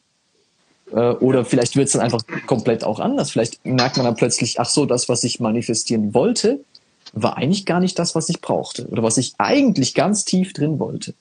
[0.91, 3.31] Äh, oder vielleicht wird es dann einfach komplett auch anders.
[3.31, 6.59] Vielleicht merkt man dann plötzlich, ach so, das, was ich manifestieren wollte,
[7.13, 10.79] war eigentlich gar nicht das, was ich brauchte oder was ich eigentlich ganz tief drin
[10.79, 11.13] wollte.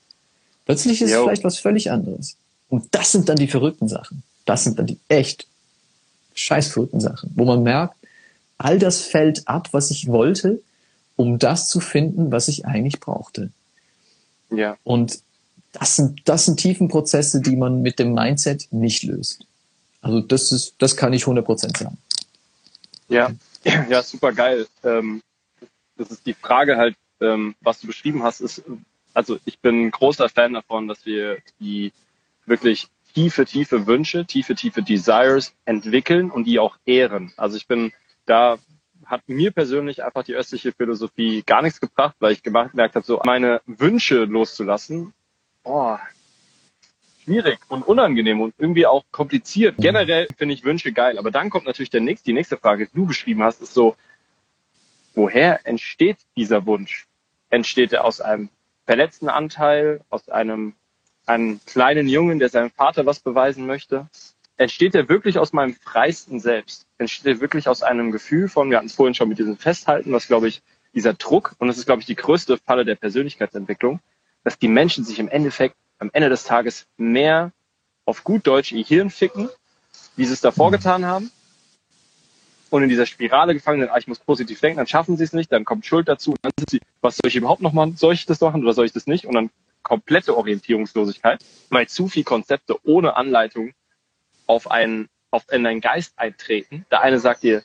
[0.66, 1.18] Plötzlich ist jo.
[1.18, 2.36] es vielleicht was völlig anderes.
[2.68, 4.22] Und das sind dann die verrückten Sachen.
[4.44, 5.46] Das sind dann die echt
[6.34, 7.94] scheiß verrückten Sachen, wo man merkt,
[8.58, 10.60] all das fällt ab, was ich wollte,
[11.16, 13.50] um das zu finden, was ich eigentlich brauchte.
[14.50, 14.76] Ja.
[14.84, 15.20] Und
[15.72, 19.46] das sind, das sind tiefen Prozesse, die man mit dem Mindset nicht löst.
[20.04, 21.98] Also das ist, das kann ich 100% sagen.
[23.08, 23.30] Ja,
[23.88, 24.66] ja, super geil.
[24.84, 25.22] Ähm,
[25.96, 28.62] das ist die Frage halt, ähm, was du beschrieben hast, ist,
[29.14, 31.92] also ich bin großer Fan davon, dass wir die
[32.44, 37.32] wirklich tiefe, tiefe Wünsche, tiefe, tiefe Desires entwickeln und die auch ehren.
[37.36, 37.92] Also ich bin
[38.26, 38.58] da
[39.06, 43.20] hat mir persönlich einfach die östliche Philosophie gar nichts gebracht, weil ich gemerkt habe, so
[43.24, 45.12] meine Wünsche loszulassen,
[45.62, 45.96] oh,
[47.24, 49.76] schwierig und unangenehm und irgendwie auch kompliziert.
[49.78, 52.94] Generell finde ich Wünsche geil, aber dann kommt natürlich der nächste, die nächste Frage, die
[52.94, 53.96] du beschrieben hast, ist so,
[55.14, 57.06] woher entsteht dieser Wunsch?
[57.50, 58.48] Entsteht er aus einem
[58.86, 60.74] verletzten Anteil, aus einem
[61.26, 64.08] einen kleinen Jungen, der seinem Vater was beweisen möchte?
[64.56, 66.86] Entsteht er wirklich aus meinem freisten Selbst?
[66.98, 70.12] Entsteht er wirklich aus einem Gefühl von, wir hatten es vorhin schon mit diesem Festhalten,
[70.12, 70.62] was glaube ich,
[70.94, 74.00] dieser Druck, und das ist glaube ich die größte Falle der Persönlichkeitsentwicklung,
[74.44, 77.52] dass die Menschen sich im Endeffekt am Ende des Tages mehr
[78.04, 79.48] auf gut Deutsch ihr Hirn ficken,
[80.16, 81.30] wie sie es davor getan haben,
[82.74, 85.32] und in dieser Spirale gefangen sind, ah, ich muss positiv denken, dann schaffen sie es
[85.32, 87.96] nicht, dann kommt Schuld dazu, dann sind sie, was soll ich überhaupt noch machen?
[87.96, 89.26] Soll ich das machen oder soll ich das nicht?
[89.26, 89.50] Und dann
[89.84, 93.74] komplette Orientierungslosigkeit, weil zu viel Konzepte ohne Anleitung
[94.46, 96.84] auf einen, auf in deinen Geist eintreten.
[96.90, 97.62] Der eine sagt dir,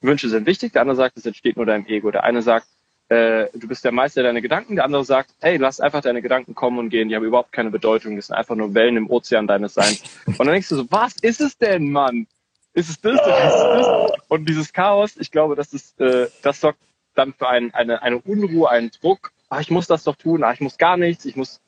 [0.00, 2.12] Wünsche sind wichtig, der andere sagt, es entsteht nur deinem Ego.
[2.12, 2.68] Der eine sagt,
[3.14, 6.54] äh, du bist der Meister deiner Gedanken, der andere sagt, hey, lass einfach deine Gedanken
[6.54, 9.46] kommen und gehen, die haben überhaupt keine Bedeutung, das sind einfach nur Wellen im Ozean
[9.46, 10.02] deines Seins.
[10.26, 12.26] Und dann denkst du so, was ist es denn, Mann?
[12.72, 14.10] Ist es das ist es das?
[14.28, 16.80] Und dieses Chaos, ich glaube, das ist, äh, das sorgt
[17.14, 19.30] dann für ein, eine, eine Unruhe, einen Druck.
[19.48, 21.60] Ah, ich muss das doch tun, ah, ich muss gar nichts, ich muss,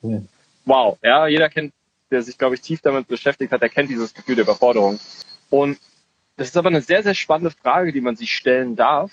[0.65, 1.73] wow, ja, jeder kennt,
[2.11, 4.99] der sich, glaube ich, tief damit beschäftigt hat, der kennt dieses Gefühl der Überforderung.
[5.49, 5.79] Und
[6.35, 9.11] das ist aber eine sehr, sehr spannende Frage, die man sich stellen darf,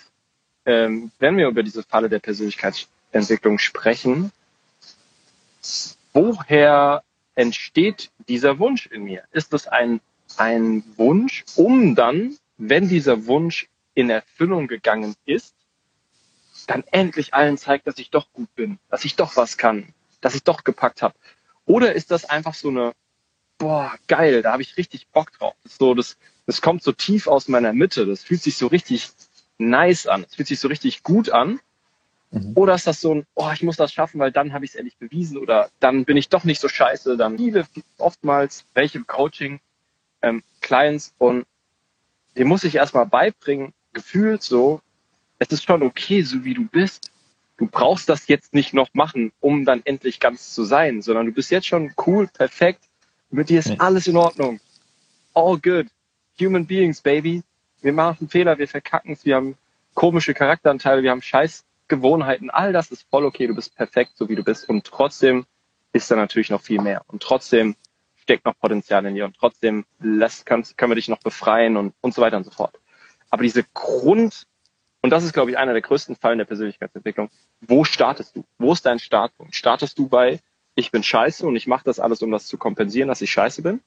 [0.66, 4.32] ähm, wenn wir über diese Falle der Persönlichkeitsentwicklung sprechen.
[6.12, 7.02] Woher
[7.34, 9.24] entsteht dieser Wunsch in mir?
[9.32, 10.00] Ist das ein,
[10.36, 15.54] ein Wunsch, um dann, wenn dieser Wunsch in Erfüllung gegangen ist,
[16.66, 20.34] dann endlich allen zeigt, dass ich doch gut bin, dass ich doch was kann, dass
[20.34, 21.14] ich doch gepackt habe?
[21.66, 22.92] Oder ist das einfach so eine,
[23.58, 25.54] boah, geil, da habe ich richtig Bock drauf.
[25.64, 29.08] Das, so, das, das kommt so tief aus meiner Mitte, das fühlt sich so richtig
[29.58, 31.60] nice an, es fühlt sich so richtig gut an.
[32.30, 32.52] Mhm.
[32.54, 34.74] Oder ist das so ein, oh, ich muss das schaffen, weil dann habe ich es
[34.76, 37.16] endlich bewiesen oder dann bin ich doch nicht so scheiße.
[37.16, 37.66] Dann viele,
[37.98, 39.60] oftmals welche Coaching
[40.22, 41.46] ähm, Clients und
[42.36, 44.80] dem muss ich erstmal beibringen, gefühlt so,
[45.38, 47.10] es ist schon okay, so wie du bist.
[47.56, 51.32] Du brauchst das jetzt nicht noch machen, um dann endlich ganz zu sein, sondern du
[51.32, 52.80] bist jetzt schon cool, perfekt.
[53.30, 54.60] Mit dir ist alles in Ordnung.
[55.34, 55.86] All good.
[56.40, 57.42] Human beings, baby.
[57.84, 59.58] Wir machen Fehler, wir verkacken es, wir haben
[59.92, 62.48] komische Charakteranteile, wir haben scheiß Gewohnheiten.
[62.48, 63.46] All das ist voll okay.
[63.46, 64.66] Du bist perfekt, so wie du bist.
[64.70, 65.44] Und trotzdem
[65.92, 67.02] ist da natürlich noch viel mehr.
[67.08, 67.76] Und trotzdem
[68.16, 69.26] steckt noch Potenzial in dir.
[69.26, 72.50] Und trotzdem lässt, können, können wir dich noch befreien und, und so weiter und so
[72.50, 72.80] fort.
[73.28, 74.46] Aber diese Grund,
[75.02, 77.28] und das ist, glaube ich, einer der größten Fallen der Persönlichkeitsentwicklung.
[77.60, 78.46] Wo startest du?
[78.56, 79.54] Wo ist dein Startpunkt?
[79.54, 80.40] Startest du bei,
[80.74, 83.60] ich bin scheiße und ich mache das alles, um das zu kompensieren, dass ich scheiße
[83.60, 83.82] bin?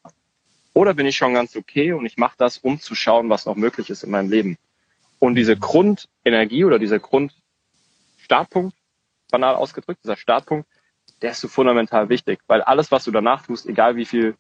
[0.77, 3.55] Oder bin ich schon ganz okay und ich mache das, um zu schauen, was noch
[3.55, 4.57] möglich ist in meinem Leben?
[5.17, 8.75] Und diese Grundenergie oder dieser Grundstartpunkt,
[9.31, 10.69] banal ausgedrückt, dieser Startpunkt,
[11.23, 14.35] der ist so fundamental wichtig, weil alles, was du danach tust, egal wie viel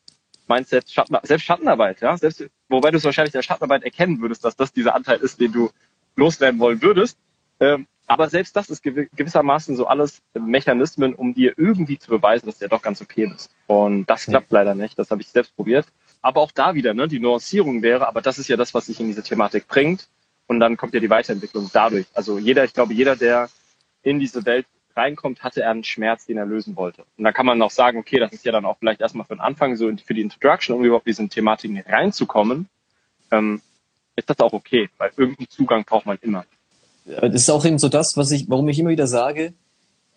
[0.47, 4.55] Mindset, Schatten, selbst Schattenarbeit, ja, selbst, wobei du es wahrscheinlich der Schattenarbeit erkennen würdest, dass
[4.55, 5.71] das dieser Anteil ist, den du
[6.15, 7.17] loswerden wollen würdest.
[7.59, 12.59] Ähm, aber selbst das ist gewissermaßen so alles Mechanismen, um dir irgendwie zu beweisen, dass
[12.59, 13.49] der doch ganz okay ist.
[13.65, 14.99] Und das klappt leider nicht.
[14.99, 15.87] Das habe ich selbst probiert.
[16.21, 18.99] Aber auch da wieder, ne, die Nuancierung wäre, aber das ist ja das, was sich
[18.99, 20.07] in diese Thematik bringt.
[20.47, 22.05] Und dann kommt ja die Weiterentwicklung dadurch.
[22.13, 23.49] Also jeder, ich glaube, jeder, der
[24.03, 27.03] in diese Welt reinkommt, hatte er einen Schmerz, den er lösen wollte.
[27.17, 29.35] Und dann kann man auch sagen, okay, das ist ja dann auch vielleicht erstmal für
[29.35, 32.67] den Anfang so für die Introduction, um überhaupt diesen Thematiken reinzukommen.
[33.31, 33.61] Ähm,
[34.15, 36.45] ist das auch okay, weil irgendeinen Zugang braucht man immer.
[37.05, 39.53] das ist auch eben so das, was ich, warum ich immer wieder sage,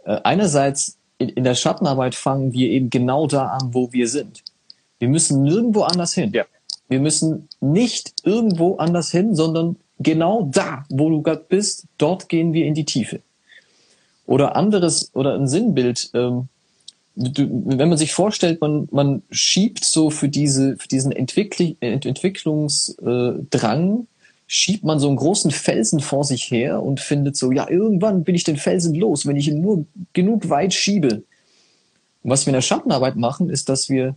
[0.05, 4.43] äh, einerseits in, in der Schattenarbeit fangen wir eben genau da an, wo wir sind.
[5.01, 6.31] Wir müssen nirgendwo anders hin.
[6.33, 6.45] Ja.
[6.89, 12.53] Wir müssen nicht irgendwo anders hin, sondern genau da, wo du gerade bist, dort gehen
[12.53, 13.21] wir in die Tiefe.
[14.27, 16.49] Oder anderes, oder ein Sinnbild, ähm,
[17.17, 24.07] du, wenn man sich vorstellt, man, man schiebt so für diese, für diesen Entwickl Entwicklungsdrang,
[24.47, 28.35] schiebt man so einen großen Felsen vor sich her und findet so, ja, irgendwann bin
[28.35, 31.23] ich den Felsen los, wenn ich ihn nur genug weit schiebe.
[32.23, 34.17] Und was wir in der Schattenarbeit machen, ist, dass wir,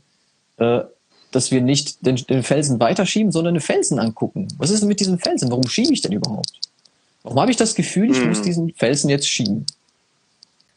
[1.32, 4.48] dass wir nicht den, den Felsen weiterschieben, sondern den Felsen angucken.
[4.58, 5.50] Was ist denn mit diesem Felsen?
[5.50, 6.52] Warum schiebe ich denn überhaupt?
[7.24, 8.30] Warum habe ich das Gefühl, ich mhm.
[8.30, 9.66] muss diesen Felsen jetzt schieben?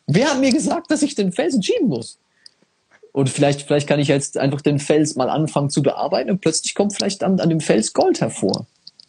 [0.07, 2.19] Wer hat mir gesagt, dass ich den Felsen schieben muss?
[3.13, 6.75] Und vielleicht, vielleicht kann ich jetzt einfach den Fels mal anfangen zu bearbeiten und plötzlich
[6.75, 8.67] kommt vielleicht an, an dem Fels Gold hervor.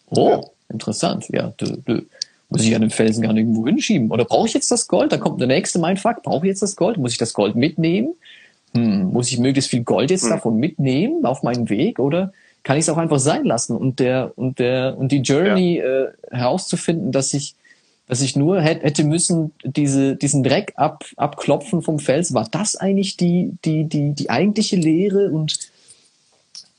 [0.10, 0.42] Oh, ja.
[0.70, 1.28] interessant.
[1.30, 2.02] Ja, dö, dö.
[2.50, 4.10] muss ich an den Felsen gar nirgendwo hinschieben.
[4.10, 5.12] Oder brauche ich jetzt das Gold?
[5.12, 6.24] Da kommt der nächste Mindfuck.
[6.24, 6.98] Brauche ich jetzt das Gold?
[6.98, 8.16] Muss ich das Gold mitnehmen?
[8.78, 10.30] Hm, muss ich möglichst viel Gold jetzt hm.
[10.30, 12.00] davon mitnehmen auf meinen Weg?
[12.00, 15.78] Oder kann ich es auch einfach sein lassen und der und der und die Journey
[15.78, 15.86] ja.
[15.86, 17.56] äh, herauszufinden, dass ich
[18.08, 22.34] dass ich nur hätte müssen diese diesen Dreck ab abklopfen vom Fels.
[22.34, 25.72] War das eigentlich die die die die eigentliche Lehre und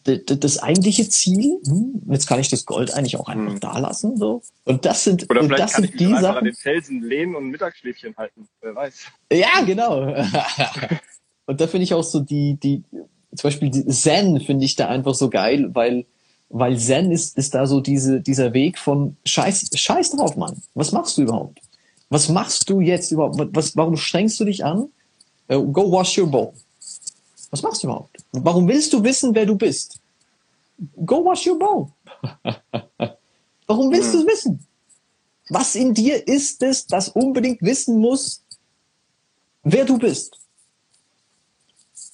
[0.04, 3.60] das eigentliche Ziel, hm, jetzt kann ich das Gold eigentlich auch einfach hm.
[3.60, 4.40] da lassen, so.
[4.64, 6.38] Und das sind, Oder vielleicht das sind ich die Sachen.
[6.38, 9.06] an den Felsen lehnen und Mittagsschläfchen halten, wer weiß.
[9.30, 10.14] Ja, genau.
[11.48, 12.84] und da finde ich auch so die, die,
[13.34, 16.04] zum Beispiel die Zen finde ich da einfach so geil, weil,
[16.50, 20.62] weil Zen ist, ist da so diese, dieser Weg von Scheiß, Scheiß drauf, Mann.
[20.74, 21.60] Was machst du überhaupt?
[22.10, 23.40] Was machst du jetzt überhaupt?
[23.56, 24.90] Was, warum strengst du dich an?
[25.50, 26.52] Uh, go wash your bowl.
[27.50, 28.14] Was machst du überhaupt?
[28.32, 29.98] Warum willst du wissen, wer du bist?
[31.06, 31.88] Go wash your bowl.
[33.66, 34.66] Warum willst du es wissen?
[35.48, 38.42] Was in dir ist es, das unbedingt wissen muss,
[39.62, 40.38] wer du bist?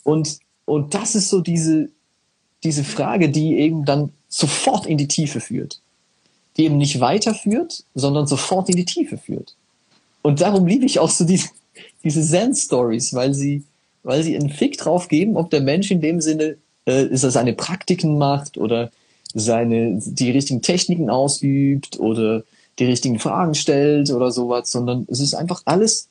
[0.04, 1.88] Und, und das ist so diese,
[2.62, 5.80] diese Frage, die eben dann sofort in die Tiefe führt.
[6.56, 9.56] Die eben nicht weiterführt, sondern sofort in die Tiefe führt.
[10.22, 11.48] Und darum liebe ich auch so diese,
[12.04, 13.64] diese Zen-Stories, weil sie,
[14.04, 17.30] weil sie einen Fick drauf geben, ob der Mensch in dem Sinne äh, ist er
[17.30, 18.90] seine Praktiken macht oder
[19.34, 22.44] seine die richtigen Techniken ausübt oder
[22.78, 26.08] die richtigen Fragen stellt oder sowas, sondern es ist einfach alles.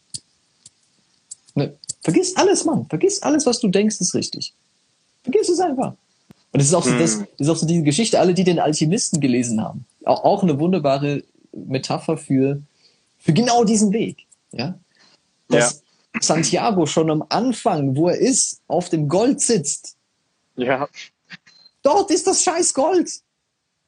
[2.04, 2.86] Vergiss alles, Mann.
[2.89, 4.54] Vergiss alles, was du denkst, ist richtig.
[5.24, 5.94] Vergiss es einfach.
[6.52, 7.28] Und es ist auch so, das, hm.
[7.38, 9.86] ist auch so diese Geschichte, alle, die den Alchemisten gelesen haben.
[10.06, 12.62] Auch, auch eine wunderbare Metapher für,
[13.18, 14.28] für genau diesen Weg.
[14.52, 14.78] Ja?
[15.48, 15.82] Dass
[16.13, 16.22] ja.
[16.22, 19.96] Santiago schon am Anfang, wo er ist, auf dem Gold sitzt.
[20.56, 20.88] Ja.
[21.82, 23.10] Dort ist das scheiß Gold.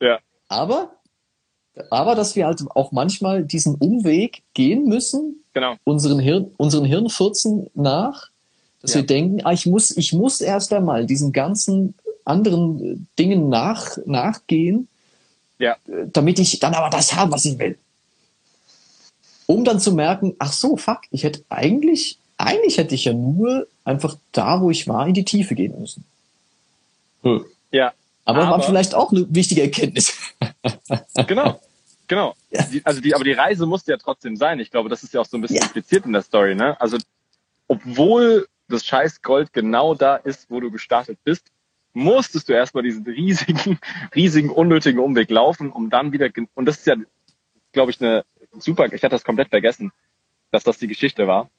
[0.01, 0.19] Ja.
[0.47, 0.95] Aber,
[1.91, 5.77] aber dass wir halt auch manchmal diesen Umweg gehen müssen, genau.
[5.83, 8.29] unseren Hirn, unseren Hirnfurzen nach,
[8.81, 8.99] dass ja.
[8.99, 14.87] wir denken, ah, ich muss, ich muss erst einmal diesen ganzen anderen Dingen nach, nachgehen,
[15.57, 15.77] ja.
[16.11, 17.77] damit ich dann aber das habe, was ich will.
[19.47, 23.67] Um dann zu merken, ach so, fuck, ich hätte eigentlich, eigentlich hätte ich ja nur
[23.83, 26.03] einfach da, wo ich war, in die Tiefe gehen müssen.
[27.23, 27.45] Hm.
[27.71, 27.93] Ja.
[28.25, 30.13] Aber, aber war vielleicht auch eine wichtige Erkenntnis.
[31.27, 31.59] genau.
[32.07, 32.35] Genau.
[32.51, 32.63] Ja.
[32.63, 34.59] Die, also die, aber die Reise musste ja trotzdem sein.
[34.59, 35.63] Ich glaube, das ist ja auch so ein bisschen ja.
[35.63, 36.79] impliziert in der Story, ne?
[36.79, 36.97] Also,
[37.67, 41.51] obwohl das scheiß Gold genau da ist, wo du gestartet bist,
[41.93, 43.79] musstest du erstmal diesen riesigen,
[44.15, 46.95] riesigen, unnötigen Umweg laufen, um dann wieder, und das ist ja,
[47.71, 48.23] glaube ich, eine
[48.59, 49.91] super, ich hatte das komplett vergessen,
[50.51, 51.49] dass das die Geschichte war.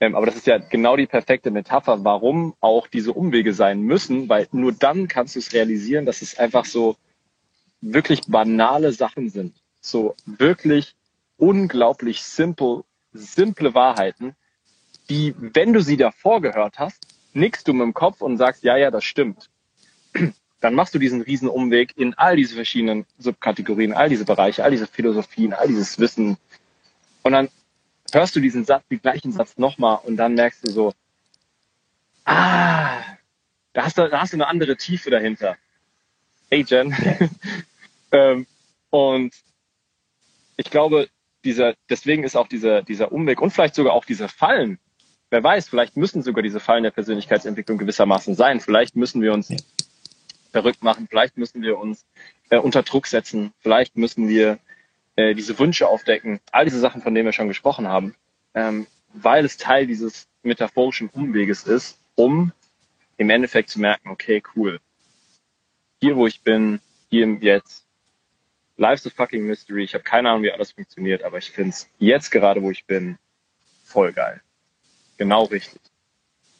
[0.00, 4.28] Ähm, aber das ist ja genau die perfekte Metapher, warum auch diese Umwege sein müssen,
[4.28, 6.96] weil nur dann kannst du es realisieren, dass es einfach so
[7.80, 9.56] wirklich banale Sachen sind.
[9.80, 10.94] So wirklich
[11.36, 14.34] unglaublich simple, simple Wahrheiten,
[15.08, 18.76] die, wenn du sie davor gehört hast, nickst du mit dem Kopf und sagst, ja,
[18.76, 19.48] ja, das stimmt.
[20.60, 24.72] Dann machst du diesen riesen Umweg in all diese verschiedenen Subkategorien, all diese Bereiche, all
[24.72, 26.36] diese Philosophien, all dieses Wissen.
[27.22, 27.48] Und dann
[28.12, 30.94] hörst du diesen Satz, den gleichen Satz nochmal und dann merkst du so,
[32.24, 33.00] ah,
[33.72, 35.56] da hast du, da hast du eine andere Tiefe dahinter.
[36.50, 36.92] Hey Jen.
[38.12, 38.46] ähm,
[38.90, 39.32] und
[40.58, 41.08] ich glaube,
[41.44, 44.78] dieser, deswegen ist auch dieser, dieser Umweg und vielleicht sogar auch diese Fallen,
[45.30, 48.60] wer weiß, vielleicht müssen sogar diese Fallen der Persönlichkeitsentwicklung gewissermaßen sein.
[48.60, 49.54] Vielleicht müssen wir uns
[50.50, 52.04] verrückt machen, vielleicht müssen wir uns
[52.50, 54.58] äh, unter Druck setzen, vielleicht müssen wir
[55.16, 58.14] äh, diese Wünsche aufdecken, all diese Sachen, von denen wir schon gesprochen haben,
[58.54, 62.52] ähm, weil es Teil dieses metaphorischen Umweges ist, um
[63.16, 64.80] im Endeffekt zu merken, okay, cool,
[66.00, 66.80] hier wo ich bin,
[67.10, 67.87] hier im Jetzt,
[68.78, 69.84] life's a fucking mystery.
[69.84, 72.86] Ich habe keine Ahnung, wie alles funktioniert, aber ich finde es jetzt gerade, wo ich
[72.86, 73.18] bin,
[73.84, 74.40] voll geil.
[75.18, 75.80] Genau richtig.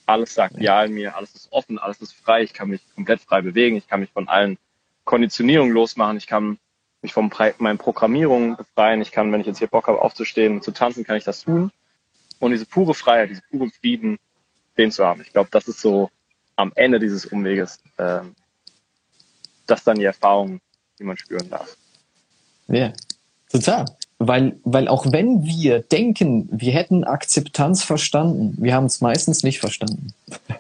[0.04, 3.20] Alles sagt ja in mir, alles ist offen, alles ist frei, ich kann mich komplett
[3.20, 4.58] frei bewegen, ich kann mich von allen
[5.04, 6.58] Konditionierungen losmachen, ich kann
[7.02, 10.64] mich von meinen Programmierungen befreien, ich kann, wenn ich jetzt hier Bock habe aufzustehen und
[10.64, 11.70] zu tanzen, kann ich das tun.
[12.40, 14.18] Und diese pure Freiheit, diese pure Frieden,
[14.76, 15.20] den zu haben.
[15.20, 16.10] Ich glaube, das ist so
[16.56, 18.20] am Ende dieses Umweges, äh,
[19.66, 20.60] das dann die Erfahrung,
[20.98, 21.76] die man spüren darf.
[22.68, 22.92] Ja,
[23.50, 23.86] total.
[24.18, 29.60] Weil, weil auch wenn wir denken, wir hätten Akzeptanz verstanden, wir haben es meistens nicht
[29.60, 30.12] verstanden.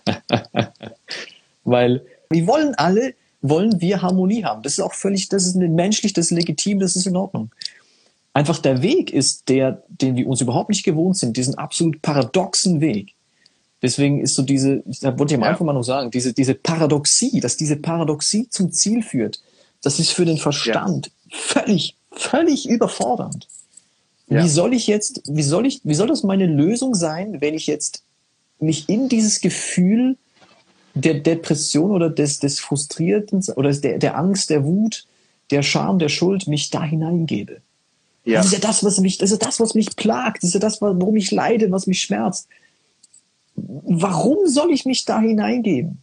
[1.64, 4.62] weil wir wollen alle, wollen wir Harmonie haben.
[4.62, 7.50] Das ist auch völlig, das ist menschlich, das ist legitim, das ist in Ordnung.
[8.32, 12.80] Einfach der Weg ist der, den wir uns überhaupt nicht gewohnt sind, diesen absolut paradoxen
[12.80, 13.14] Weg.
[13.82, 17.40] Deswegen ist so diese, da wollte ich am Anfang mal noch sagen, diese, diese Paradoxie,
[17.40, 19.40] dass diese Paradoxie zum Ziel führt,
[19.82, 21.36] das ist für den Verstand ja.
[21.36, 23.48] völlig, völlig überfordernd.
[24.28, 24.44] Ja.
[24.44, 27.66] Wie soll ich jetzt, wie soll ich, wie soll das meine Lösung sein, wenn ich
[27.66, 28.02] jetzt
[28.60, 30.16] mich in dieses Gefühl
[30.94, 35.06] der Depression oder des, des Frustrierten oder der, der Angst, der Wut,
[35.50, 37.60] der Scham, der Schuld mich da hineingebe?
[38.24, 38.38] Ja.
[38.38, 40.60] Das ist ja das, was mich, das ist das, was mich plagt, das ist ja
[40.60, 42.48] das, worum ich leide, was mich schmerzt
[43.84, 45.98] warum soll ich mich da hineingeben?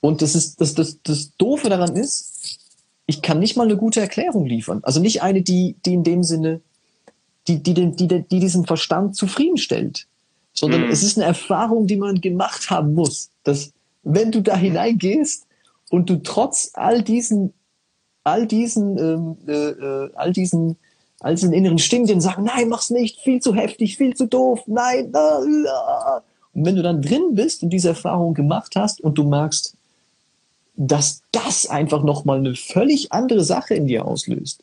[0.00, 2.58] Und das ist, das, das, das Doofe daran ist,
[3.06, 4.80] ich kann nicht mal eine gute Erklärung liefern.
[4.82, 6.60] Also nicht eine, die, die in dem Sinne,
[7.48, 10.06] die, die, die, die, die diesen Verstand zufriedenstellt.
[10.52, 10.90] Sondern mhm.
[10.90, 13.30] es ist eine Erfahrung, die man gemacht haben muss.
[13.42, 15.46] Dass, wenn du da hineingehst
[15.90, 17.52] und du trotz all diesen,
[18.22, 20.76] all diesen, ähm, äh, äh, all diesen,
[21.20, 24.62] all diesen inneren Stimmen, die sagen, nein, mach's nicht, viel zu heftig, viel zu doof,
[24.66, 26.20] nein, äh, äh,
[26.54, 29.76] und wenn du dann drin bist und diese Erfahrung gemacht hast und du merkst,
[30.76, 34.62] dass das einfach nochmal eine völlig andere Sache in dir auslöst,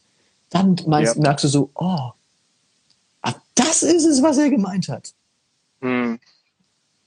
[0.50, 1.22] dann meinst, ja.
[1.22, 2.12] merkst du so, oh,
[3.22, 5.14] ah, das ist es, was er gemeint hat.
[5.80, 6.20] Mhm.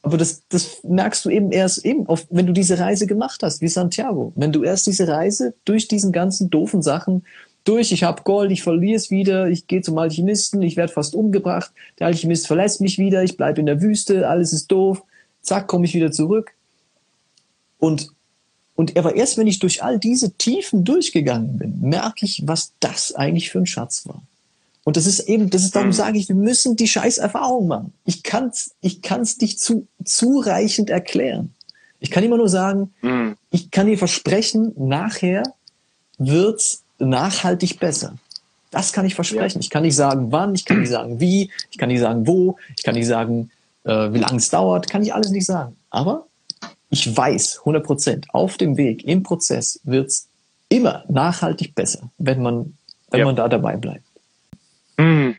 [0.03, 3.63] Aber das, das merkst du eben erst eben, auf, wenn du diese Reise gemacht hast,
[3.63, 4.33] wie Santiago.
[4.37, 7.25] Wenn du erst diese Reise durch diesen ganzen doofen Sachen
[7.65, 11.15] durch, ich habe Gold, ich verliere es wieder, ich gehe zum Alchemisten, ich werde fast
[11.15, 15.03] umgebracht, der Alchemist verlässt mich wieder, ich bleibe in der Wüste, alles ist doof,
[15.41, 16.53] zack, komme ich wieder zurück.
[17.79, 18.11] Und,
[18.77, 23.15] und aber erst wenn ich durch all diese Tiefen durchgegangen bin, merke ich, was das
[23.15, 24.23] eigentlich für ein Schatz war.
[24.85, 25.95] Und das ist eben, das ist darum mhm.
[25.95, 27.93] sage ich, wir müssen die scheiß Erfahrung machen.
[28.05, 31.55] Ich kann's, ich kann's nicht zu, zureichend erklären.
[32.01, 33.37] Ich kann immer nur sagen, mhm.
[33.51, 35.43] ich kann dir versprechen, nachher
[36.19, 38.17] wird's nachhaltig besser.
[38.71, 39.59] Das kann ich versprechen.
[39.59, 39.61] Ja.
[39.61, 42.57] Ich kann nicht sagen, wann, ich kann nicht sagen, wie, ich kann nicht sagen, wo,
[42.77, 43.51] ich kann nicht sagen,
[43.85, 45.77] äh, wie lange es dauert, kann ich alles nicht sagen.
[45.91, 46.27] Aber
[46.95, 50.29] ich weiß 100 Prozent, auf dem Weg, im Prozess wird's
[50.69, 52.79] immer nachhaltig besser, wenn man,
[53.11, 53.27] wenn ja.
[53.27, 54.05] man da dabei bleibt.
[54.97, 55.37] Mhm.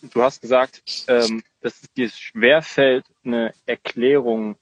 [0.00, 4.56] Du hast gesagt, ähm, dass es dir schwerfällt, eine Erklärung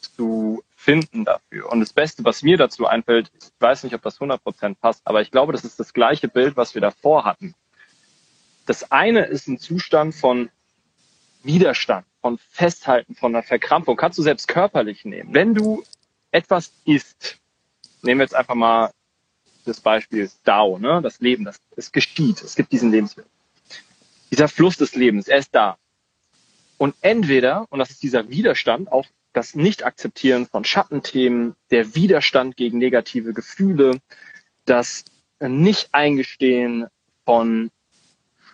[0.00, 1.72] zu finden dafür.
[1.72, 5.22] Und das Beste, was mir dazu einfällt, ich weiß nicht, ob das 100% passt, aber
[5.22, 7.54] ich glaube, das ist das gleiche Bild, was wir davor hatten.
[8.66, 10.50] Das eine ist ein Zustand von
[11.42, 13.96] Widerstand, von Festhalten, von einer Verkrampfung.
[13.96, 15.34] Kannst du selbst körperlich nehmen.
[15.34, 15.82] Wenn du
[16.30, 17.38] etwas isst,
[18.02, 18.90] nehmen wir jetzt einfach mal
[19.64, 21.00] das Beispiel Dao, ne?
[21.02, 23.28] das Leben, das, es geschieht, es gibt diesen Lebenswillen.
[24.30, 25.78] Dieser Fluss des Lebens, er ist da.
[26.76, 32.78] Und entweder, und das ist dieser Widerstand, auch das Nicht-Akzeptieren von Schattenthemen, der Widerstand gegen
[32.78, 34.00] negative Gefühle,
[34.64, 35.04] das
[35.40, 36.86] Nicht-Eingestehen
[37.24, 37.70] von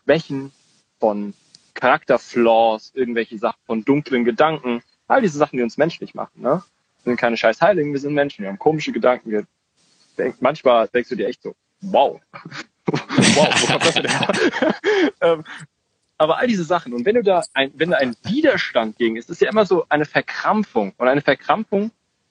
[0.04, 0.52] Schwächen,
[0.98, 1.34] von
[1.74, 6.40] Charakterflaws, irgendwelche Sachen von dunklen Gedanken, all diese Sachen, die uns menschlich machen.
[6.40, 6.62] Ne?
[7.02, 9.30] Wir sind keine scheiß Heiligen, wir sind Menschen, wir haben komische Gedanken.
[9.30, 9.46] Wir
[10.16, 12.20] denk, manchmal denkst du dir echt so, wow,
[12.86, 14.32] wow, wo kommt das denn her?
[15.20, 15.44] Ähm,
[16.18, 16.92] aber all diese Sachen.
[16.92, 19.86] Und wenn du da ein, wenn da ein Widerstand gegen ist, ist ja immer so
[19.88, 20.92] eine Verkrampfung.
[20.96, 21.90] Und eine Verkrampfung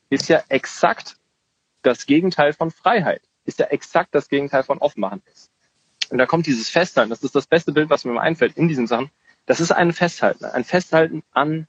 [0.10, 1.18] ist ja exakt
[1.82, 3.22] das Gegenteil von Freiheit.
[3.46, 5.22] Ist ja exakt das Gegenteil von Offenmachen.
[6.10, 7.10] Und da kommt dieses Festhalten.
[7.10, 9.10] Das ist das beste Bild, was mir einfällt in diesen Sachen.
[9.46, 10.46] Das ist ein Festhalten.
[10.46, 11.68] Ein Festhalten an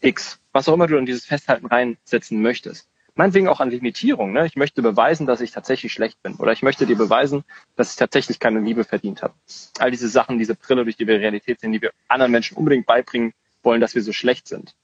[0.00, 0.40] X.
[0.52, 4.32] Was auch immer du in dieses Festhalten reinsetzen möchtest meinetwegen auch an Limitierung.
[4.32, 4.46] Ne?
[4.46, 6.36] Ich möchte beweisen, dass ich tatsächlich schlecht bin.
[6.36, 7.44] Oder ich möchte dir beweisen,
[7.76, 9.34] dass ich tatsächlich keine Liebe verdient habe.
[9.78, 12.86] All diese Sachen, diese Brille, durch die wir Realität sehen, die wir anderen Menschen unbedingt
[12.86, 13.32] beibringen
[13.62, 14.74] wollen, dass wir so schlecht sind.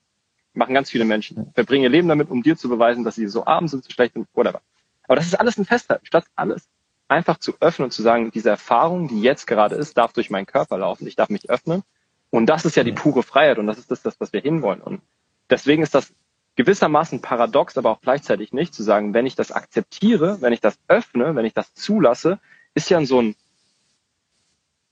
[0.55, 1.53] Machen ganz viele Menschen.
[1.55, 4.14] Verbringen ihr Leben damit, um dir zu beweisen, dass sie so arm sind, so schlecht
[4.14, 4.61] sind, whatever.
[5.05, 6.07] Aber das ist alles ein Festhalten.
[6.07, 6.69] Statt alles
[7.07, 10.47] einfach zu öffnen und zu sagen, diese Erfahrung, die jetzt gerade ist, darf durch meinen
[10.47, 11.07] Körper laufen.
[11.07, 11.83] Ich darf mich öffnen.
[12.31, 14.81] Und das ist ja die pure Freiheit und das ist das, das was wir hinwollen.
[14.81, 15.01] Und
[15.49, 16.12] deswegen ist das
[16.57, 20.79] gewissermaßen paradox, aber auch gleichzeitig nicht, zu sagen, wenn ich das akzeptiere, wenn ich das
[20.89, 22.39] öffne, wenn ich das zulasse,
[22.74, 23.37] ist ja so ein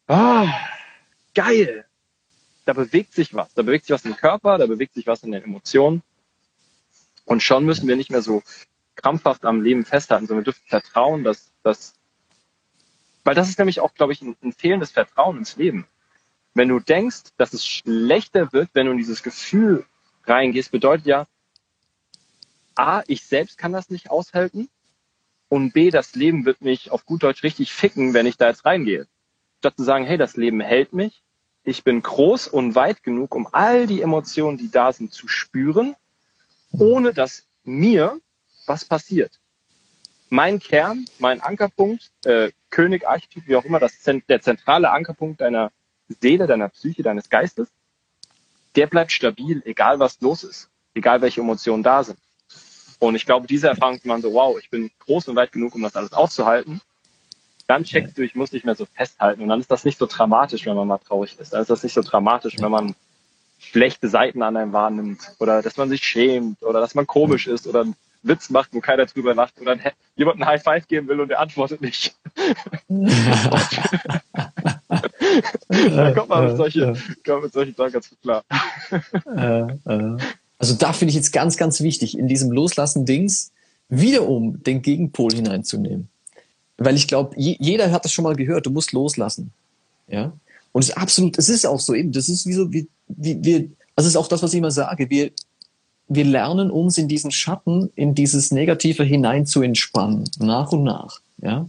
[0.07, 0.49] ah,
[1.34, 1.84] geil,
[2.64, 3.53] da bewegt sich was.
[3.55, 6.03] Da bewegt sich was im Körper, da bewegt sich was in den Emotionen.
[7.24, 8.43] Und schon müssen wir nicht mehr so
[8.95, 11.95] krampfhaft am Leben festhalten, sondern wir dürfen vertrauen, dass, dass
[13.24, 15.87] weil das ist nämlich auch, glaube ich, ein, ein fehlendes Vertrauen ins Leben.
[16.57, 19.84] Wenn du denkst, dass es schlechter wird, wenn du in dieses Gefühl
[20.24, 21.26] reingehst, bedeutet ja,
[22.74, 24.70] A, ich selbst kann das nicht aushalten
[25.50, 28.64] und B, das Leben wird mich auf gut Deutsch richtig ficken, wenn ich da jetzt
[28.64, 29.07] reingehe.
[29.59, 31.22] Statt zu sagen, hey, das Leben hält mich,
[31.62, 35.94] ich bin groß und weit genug, um all die Emotionen, die da sind, zu spüren,
[36.72, 38.18] ohne dass mir
[38.64, 39.40] was passiert.
[40.30, 45.70] Mein Kern, mein Ankerpunkt, äh, König, Archetyp, wie auch immer, das, der zentrale Ankerpunkt deiner
[46.09, 47.68] Seele, deiner Psyche, deines Geistes,
[48.76, 52.18] der bleibt stabil, egal was los ist, egal welche Emotionen da sind.
[52.98, 55.82] Und ich glaube, diese Erfahrung, man so, wow, ich bin groß und weit genug, um
[55.82, 56.80] das alles auszuhalten.
[57.66, 59.42] Dann checkst du, ich muss nicht mehr so festhalten.
[59.42, 61.52] Und dann ist das nicht so dramatisch, wenn man mal traurig ist.
[61.52, 62.94] Dann ist das nicht so dramatisch, wenn man
[63.59, 65.20] schlechte Seiten an einem wahrnimmt.
[65.40, 66.62] Oder dass man sich schämt.
[66.62, 67.66] Oder dass man komisch ist.
[67.66, 69.61] Oder einen Witz macht, wo keiner drüber lacht.
[69.61, 69.76] Oder
[70.14, 72.14] jemand einen High Five geben will und der antwortet nicht.
[75.68, 78.45] da kommt man mit, solche, kommt mit solchen Sachen ganz klar.
[80.59, 83.53] Also da finde ich jetzt ganz, ganz wichtig, in diesem Loslassen-Dings
[83.89, 86.09] wiederum den Gegenpol hineinzunehmen.
[86.78, 89.53] Weil ich glaube, jeder hat das schon mal gehört, du musst loslassen.
[90.09, 90.32] Ja.
[90.72, 93.43] Und es ist absolut, es ist auch so eben, das ist wie so, wie, wie
[93.43, 93.59] wir,
[93.95, 95.30] also es ist auch das, was ich immer sage, wir,
[96.09, 101.20] wir lernen uns in diesen Schatten, in dieses Negative hinein zu entspannen, nach und nach.
[101.43, 101.68] Ja.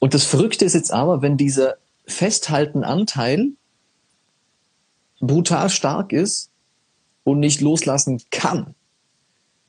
[0.00, 1.76] Und das Verrückte ist jetzt aber, wenn dieser
[2.06, 3.50] festhalten Anteil
[5.20, 6.50] brutal stark ist,
[7.24, 8.74] und nicht loslassen kann,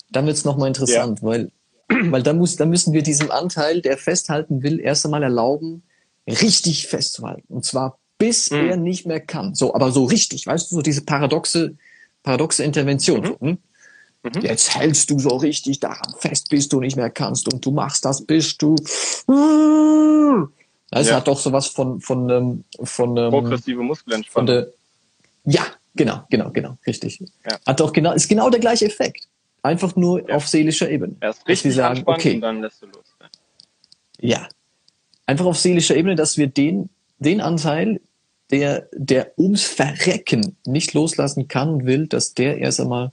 [0.09, 1.25] dann wird es nochmal interessant, ja.
[1.25, 1.51] weil,
[1.87, 5.83] weil dann, muss, dann müssen wir diesem Anteil, der festhalten will, erst einmal erlauben,
[6.27, 7.53] richtig festzuhalten.
[7.53, 8.69] Und zwar bis mhm.
[8.69, 9.55] er nicht mehr kann.
[9.55, 11.75] So, aber so richtig, weißt du, so diese paradoxe,
[12.23, 13.35] paradoxe Intervention.
[13.39, 13.57] Mhm.
[14.23, 14.31] Hm?
[14.35, 14.41] Mhm.
[14.41, 18.05] Jetzt hältst du so richtig daran fest, bis du nicht mehr kannst und du machst
[18.05, 18.75] das, bis du.
[20.91, 21.15] Das ja.
[21.15, 24.47] hat doch sowas von von ähm, von ähm, progressive Muskelentspannung.
[24.47, 24.67] Von der,
[25.45, 25.65] ja,
[25.95, 27.19] Genau, genau, genau, richtig.
[27.45, 27.59] Ja.
[27.65, 29.27] Hat doch genau, ist genau der gleiche Effekt.
[29.61, 30.35] Einfach nur ja.
[30.35, 31.15] auf seelischer Ebene.
[31.19, 33.03] Erst richtig sagen, okay, und dann lässt du los.
[33.19, 33.27] Ja.
[34.29, 34.49] ja.
[35.25, 38.01] Einfach auf seelischer Ebene, dass wir den, den Anteil,
[38.49, 43.11] der, der ums Verrecken nicht loslassen kann und will, dass der erst einmal,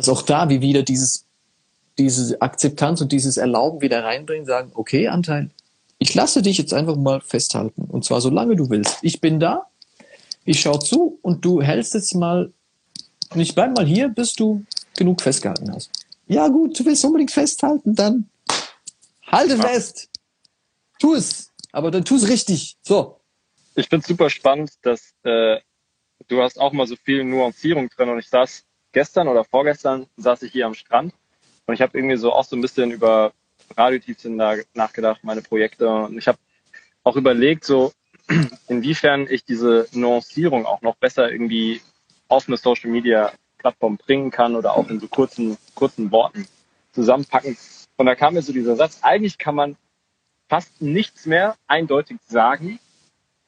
[0.00, 1.26] dass auch da wie wieder dieses,
[1.98, 5.50] diese Akzeptanz und dieses Erlauben wieder reinbringen, sagen, okay, Anteil,
[5.98, 7.82] ich lasse dich jetzt einfach mal festhalten.
[7.82, 8.98] Und zwar solange du willst.
[9.02, 9.66] Ich bin da,
[10.46, 12.50] ich schaue zu und du hältst jetzt mal,
[13.30, 14.64] und ich bleib mal hier, bis du
[14.96, 15.90] genug festgehalten hast.
[16.26, 18.30] Ja gut, du willst unbedingt festhalten, dann
[19.26, 19.62] halte ja.
[19.62, 20.08] fest.
[20.98, 22.78] Tu es, aber dann tu es richtig.
[22.82, 23.20] So.
[23.74, 25.58] Ich finde super spannend, dass äh,
[26.28, 30.42] du hast auch mal so viel Nuancierung drin und ich saß gestern oder vorgestern saß
[30.42, 31.14] ich hier am Strand
[31.66, 33.32] und ich habe irgendwie so auch so ein bisschen über
[33.76, 34.36] Radiotiefsinn
[34.74, 36.38] nachgedacht, meine Projekte und ich habe
[37.04, 37.92] auch überlegt, so
[38.68, 41.80] inwiefern ich diese Nuancierung auch noch besser irgendwie
[42.28, 46.46] auf eine Social Media Plattform bringen kann oder auch in so kurzen, kurzen Worten
[46.92, 47.56] zusammenpacken.
[47.96, 49.76] Und da kam mir so dieser Satz, eigentlich kann man
[50.48, 52.80] fast nichts mehr eindeutig sagen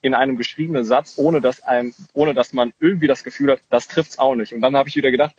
[0.03, 3.88] in einem geschriebenen Satz, ohne dass einem, ohne dass man irgendwie das Gefühl hat, das
[3.88, 4.53] trifft's auch nicht.
[4.53, 5.34] Und dann habe ich wieder gedacht,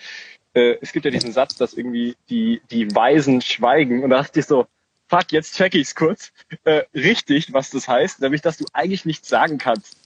[0.53, 4.03] äh, es gibt ja diesen Satz, dass irgendwie die, die Weisen schweigen.
[4.03, 4.67] Und da dachte ich so,
[5.07, 6.31] fuck, jetzt check ich's kurz,
[6.63, 9.97] äh, richtig, was das heißt, nämlich, dass du eigentlich nichts sagen kannst.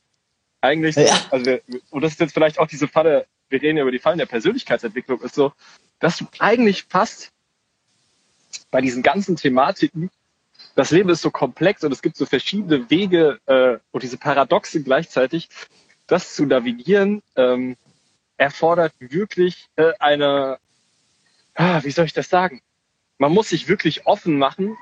[0.60, 1.16] Eigentlich, ja.
[1.30, 1.60] also,
[1.92, 4.26] und das ist jetzt vielleicht auch diese Falle, wir reden ja über die Fallen der
[4.26, 5.54] Persönlichkeitsentwicklung, ist so,
[6.00, 7.32] dass du eigentlich fast
[8.72, 10.10] bei diesen ganzen Thematiken,
[10.78, 14.84] das Leben ist so komplex und es gibt so verschiedene Wege äh, und diese Paradoxe
[14.84, 15.50] gleichzeitig,
[16.06, 17.78] das zu navigieren, ähm,
[18.38, 20.60] erfordert wirklich äh, eine,
[21.56, 22.62] ah, wie soll ich das sagen?
[23.18, 24.78] Man muss sich wirklich offen machen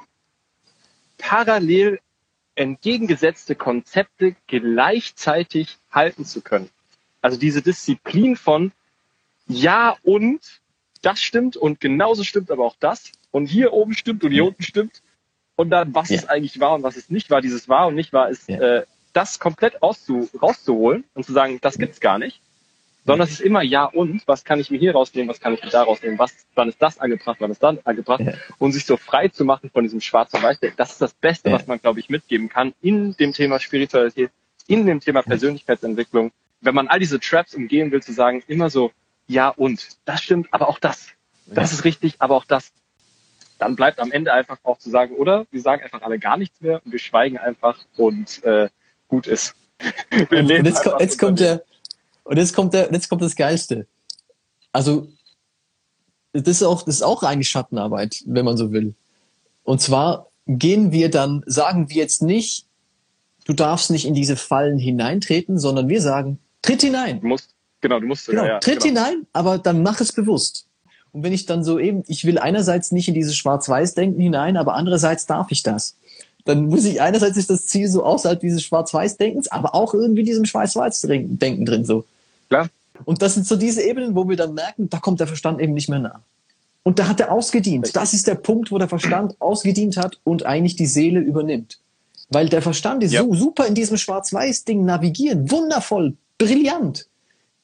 [1.17, 2.01] parallel
[2.55, 6.69] entgegengesetzte Konzepte gleichzeitig halten zu können.
[7.21, 8.73] Also diese Disziplin von
[9.47, 10.59] ja und
[11.01, 14.63] das stimmt und genauso stimmt aber auch das und hier oben stimmt und hier unten
[14.63, 15.01] stimmt
[15.55, 16.17] und dann was ja.
[16.17, 18.59] es eigentlich war und was es nicht war, dieses war und nicht war, ist ja.
[18.59, 22.41] äh, das komplett rauszu, rauszuholen und zu sagen, das gibt's gar nicht
[23.05, 25.63] sondern es ist immer ja und, was kann ich mir hier rausnehmen, was kann ich
[25.63, 28.33] mir da rausnehmen, was, wann ist das angebracht, wann ist das angebracht ja.
[28.57, 31.51] und sich so frei zu machen von diesem schwarz und weiß, das ist das Beste,
[31.51, 34.31] was man, glaube ich, mitgeben kann in dem Thema Spiritualität,
[34.67, 36.31] in dem Thema Persönlichkeitsentwicklung.
[36.61, 38.91] Wenn man all diese Traps umgehen will, zu sagen, immer so,
[39.27, 41.09] ja und, das stimmt, aber auch das,
[41.45, 42.73] das ist richtig, aber auch das,
[43.57, 46.61] dann bleibt am Ende einfach auch zu sagen, oder wir sagen einfach alle gar nichts
[46.61, 48.69] mehr und wir schweigen einfach und äh,
[49.07, 49.55] gut ist.
[50.31, 51.61] Und, jetzt, kommt, jetzt kommt der,
[52.23, 53.87] und jetzt kommt der, jetzt kommt das Geilste.
[54.71, 55.09] Also,
[56.31, 58.95] das ist auch, das ist auch eigentlich Schattenarbeit, wenn man so will.
[59.63, 62.67] Und zwar gehen wir dann, sagen wir jetzt nicht,
[63.45, 67.19] du darfst nicht in diese Fallen hineintreten, sondern wir sagen, tritt hinein.
[67.19, 68.85] Du musst, genau, du musst, Genau, ja, tritt genau.
[68.85, 70.67] hinein, aber dann mach es bewusst.
[71.15, 74.73] Und wenn ich dann so eben, ich will einerseits nicht in dieses Schwarz-Weiß-Denken hinein, aber
[74.73, 75.95] andererseits darf ich das.
[76.43, 80.43] Dann muss ich einerseits ist das Ziel so außerhalb dieses Schwarz-Weiß-Denkens, aber auch irgendwie diesem
[80.43, 82.03] Schwarz-Weiß-Denken drin so.
[82.49, 82.67] Klar.
[83.05, 85.73] Und das sind so diese Ebenen, wo wir dann merken, da kommt der Verstand eben
[85.73, 86.19] nicht mehr nach.
[86.83, 87.95] Und da hat er ausgedient.
[87.95, 91.79] Das ist der Punkt, wo der Verstand ausgedient hat und eigentlich die Seele übernimmt.
[92.29, 93.23] Weil der Verstand ist Ja.
[93.23, 95.49] so super in diesem Schwarz-Weiß-Ding navigieren.
[95.49, 97.07] Wundervoll, brillant.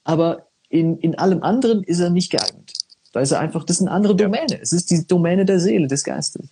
[0.06, 2.61] Aber in, in allem anderen ist er nicht geeignet.
[3.12, 4.26] Da ist er einfach, das ist eine andere Ja.
[4.28, 4.60] Domäne.
[4.62, 6.48] Es ist die Domäne der Seele, des Geistes.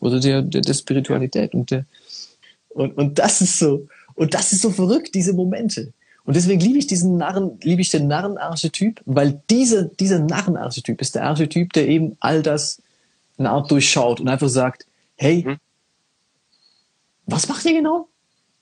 [0.00, 1.54] Oder der, der, der Spiritualität.
[1.54, 1.84] Und, der,
[2.70, 5.92] und, und das ist so, und das ist so verrückt, diese Momente.
[6.24, 11.14] Und deswegen liebe ich diesen Narren, liebe ich den Narrenarchetyp, weil dieser, dieser Narrenarchetyp ist
[11.14, 12.80] der Archetyp, der eben all das
[13.38, 14.86] eine Art durchschaut und einfach sagt,
[15.16, 15.56] hey, Mhm.
[17.26, 18.08] was macht ihr genau?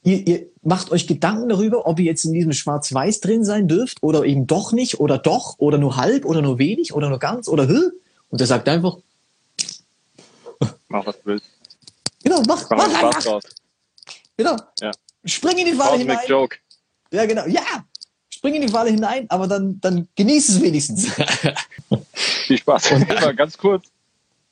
[0.03, 4.03] Ihr, ihr macht euch Gedanken darüber, ob ihr jetzt in diesem Schwarz-Weiß drin sein dürft
[4.03, 7.49] oder eben doch nicht oder doch oder nur halb oder nur wenig oder nur ganz
[7.49, 7.91] oder hä?
[8.31, 8.97] Und er sagt einfach,
[10.89, 11.47] Mach was du willst.
[12.23, 13.43] genau, mach, Mach mach Spaß draus.
[14.37, 14.57] genau.
[14.81, 14.91] Ja.
[15.25, 16.27] Spring in die Falle Cosmic hinein.
[16.29, 16.57] Joke.
[17.13, 17.47] Ja, genau.
[17.47, 17.85] Ja,
[18.31, 21.09] spring in die Falle hinein, aber dann, dann genieß es wenigstens.
[22.15, 22.93] Viel Spaß.
[22.93, 23.87] Und immer ganz kurz.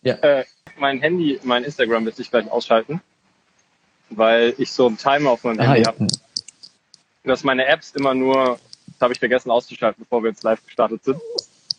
[0.03, 0.15] Ja.
[0.17, 0.45] Äh,
[0.79, 3.01] mein Handy, mein Instagram wird sich gleich ausschalten,
[4.11, 5.89] weil ich so einen Timer auf meinem ah, Handy ja.
[5.89, 6.07] habe,
[7.25, 11.05] dass meine Apps immer nur, das habe ich vergessen auszuschalten, bevor wir jetzt live gestartet
[11.05, 11.21] sind.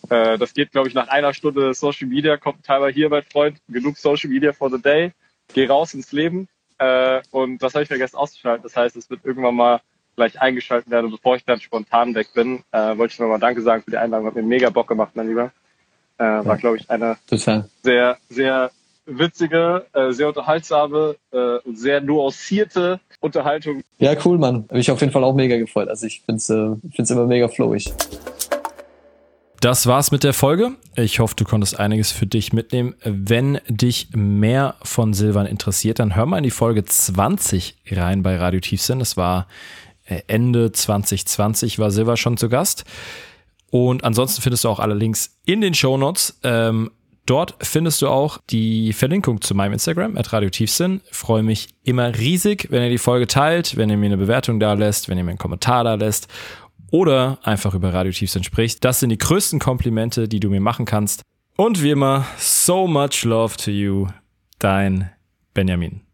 [0.10, 3.58] Äh, das geht, glaube ich, nach einer Stunde Social Media, kommt Timer hier, mein Freund,
[3.68, 5.12] genug Social Media for the day,
[5.54, 6.48] geh raus ins Leben.
[6.78, 8.64] Äh, und das habe ich vergessen auszuschalten.
[8.64, 9.82] Das heißt, es wird irgendwann mal
[10.16, 12.64] gleich eingeschaltet werden, bevor ich dann spontan weg bin.
[12.72, 15.28] Äh, wollte ich nochmal Danke sagen für die Einladung, hat mir mega Bock gemacht, mein
[15.28, 15.52] Lieber.
[16.18, 17.70] Äh, war, glaube ich, eine Total.
[17.82, 18.72] sehr, sehr
[19.18, 23.84] witzige, äh, sehr unterhaltsame äh, und sehr nuancierte Unterhaltung.
[23.98, 24.66] Ja, cool, Mann.
[24.70, 25.90] Hab ich auf jeden Fall auch mega gefreut.
[25.90, 27.92] Also ich find's, äh, find's immer mega flowig.
[29.62, 30.72] Das war's mit der Folge.
[30.96, 32.96] Ich hoffe, du konntest einiges für dich mitnehmen.
[33.04, 38.38] Wenn dich mehr von Silvan interessiert, dann hör mal in die Folge 20 rein bei
[38.38, 39.02] Radio Tiefsinn.
[39.02, 39.48] Es war
[40.06, 42.86] äh, Ende 2020 war Silva schon zu Gast.
[43.70, 46.40] Und ansonsten findest du auch alle Links in den Show Notes.
[46.44, 46.90] Ähm,
[47.30, 51.02] dort findest du auch die Verlinkung zu meinem Instagram, at Radio Tiefsinn.
[51.12, 54.74] Freue mich immer riesig, wenn ihr die Folge teilt, wenn ihr mir eine Bewertung da
[54.74, 56.28] lässt, wenn ihr mir einen Kommentar da lässt
[56.92, 58.84] oder einfach über Radio Tiefsinn sprichst.
[58.84, 61.22] Das sind die größten Komplimente, die du mir machen kannst.
[61.56, 64.08] Und wie immer, so much love to you,
[64.60, 65.12] dein
[65.54, 66.09] Benjamin.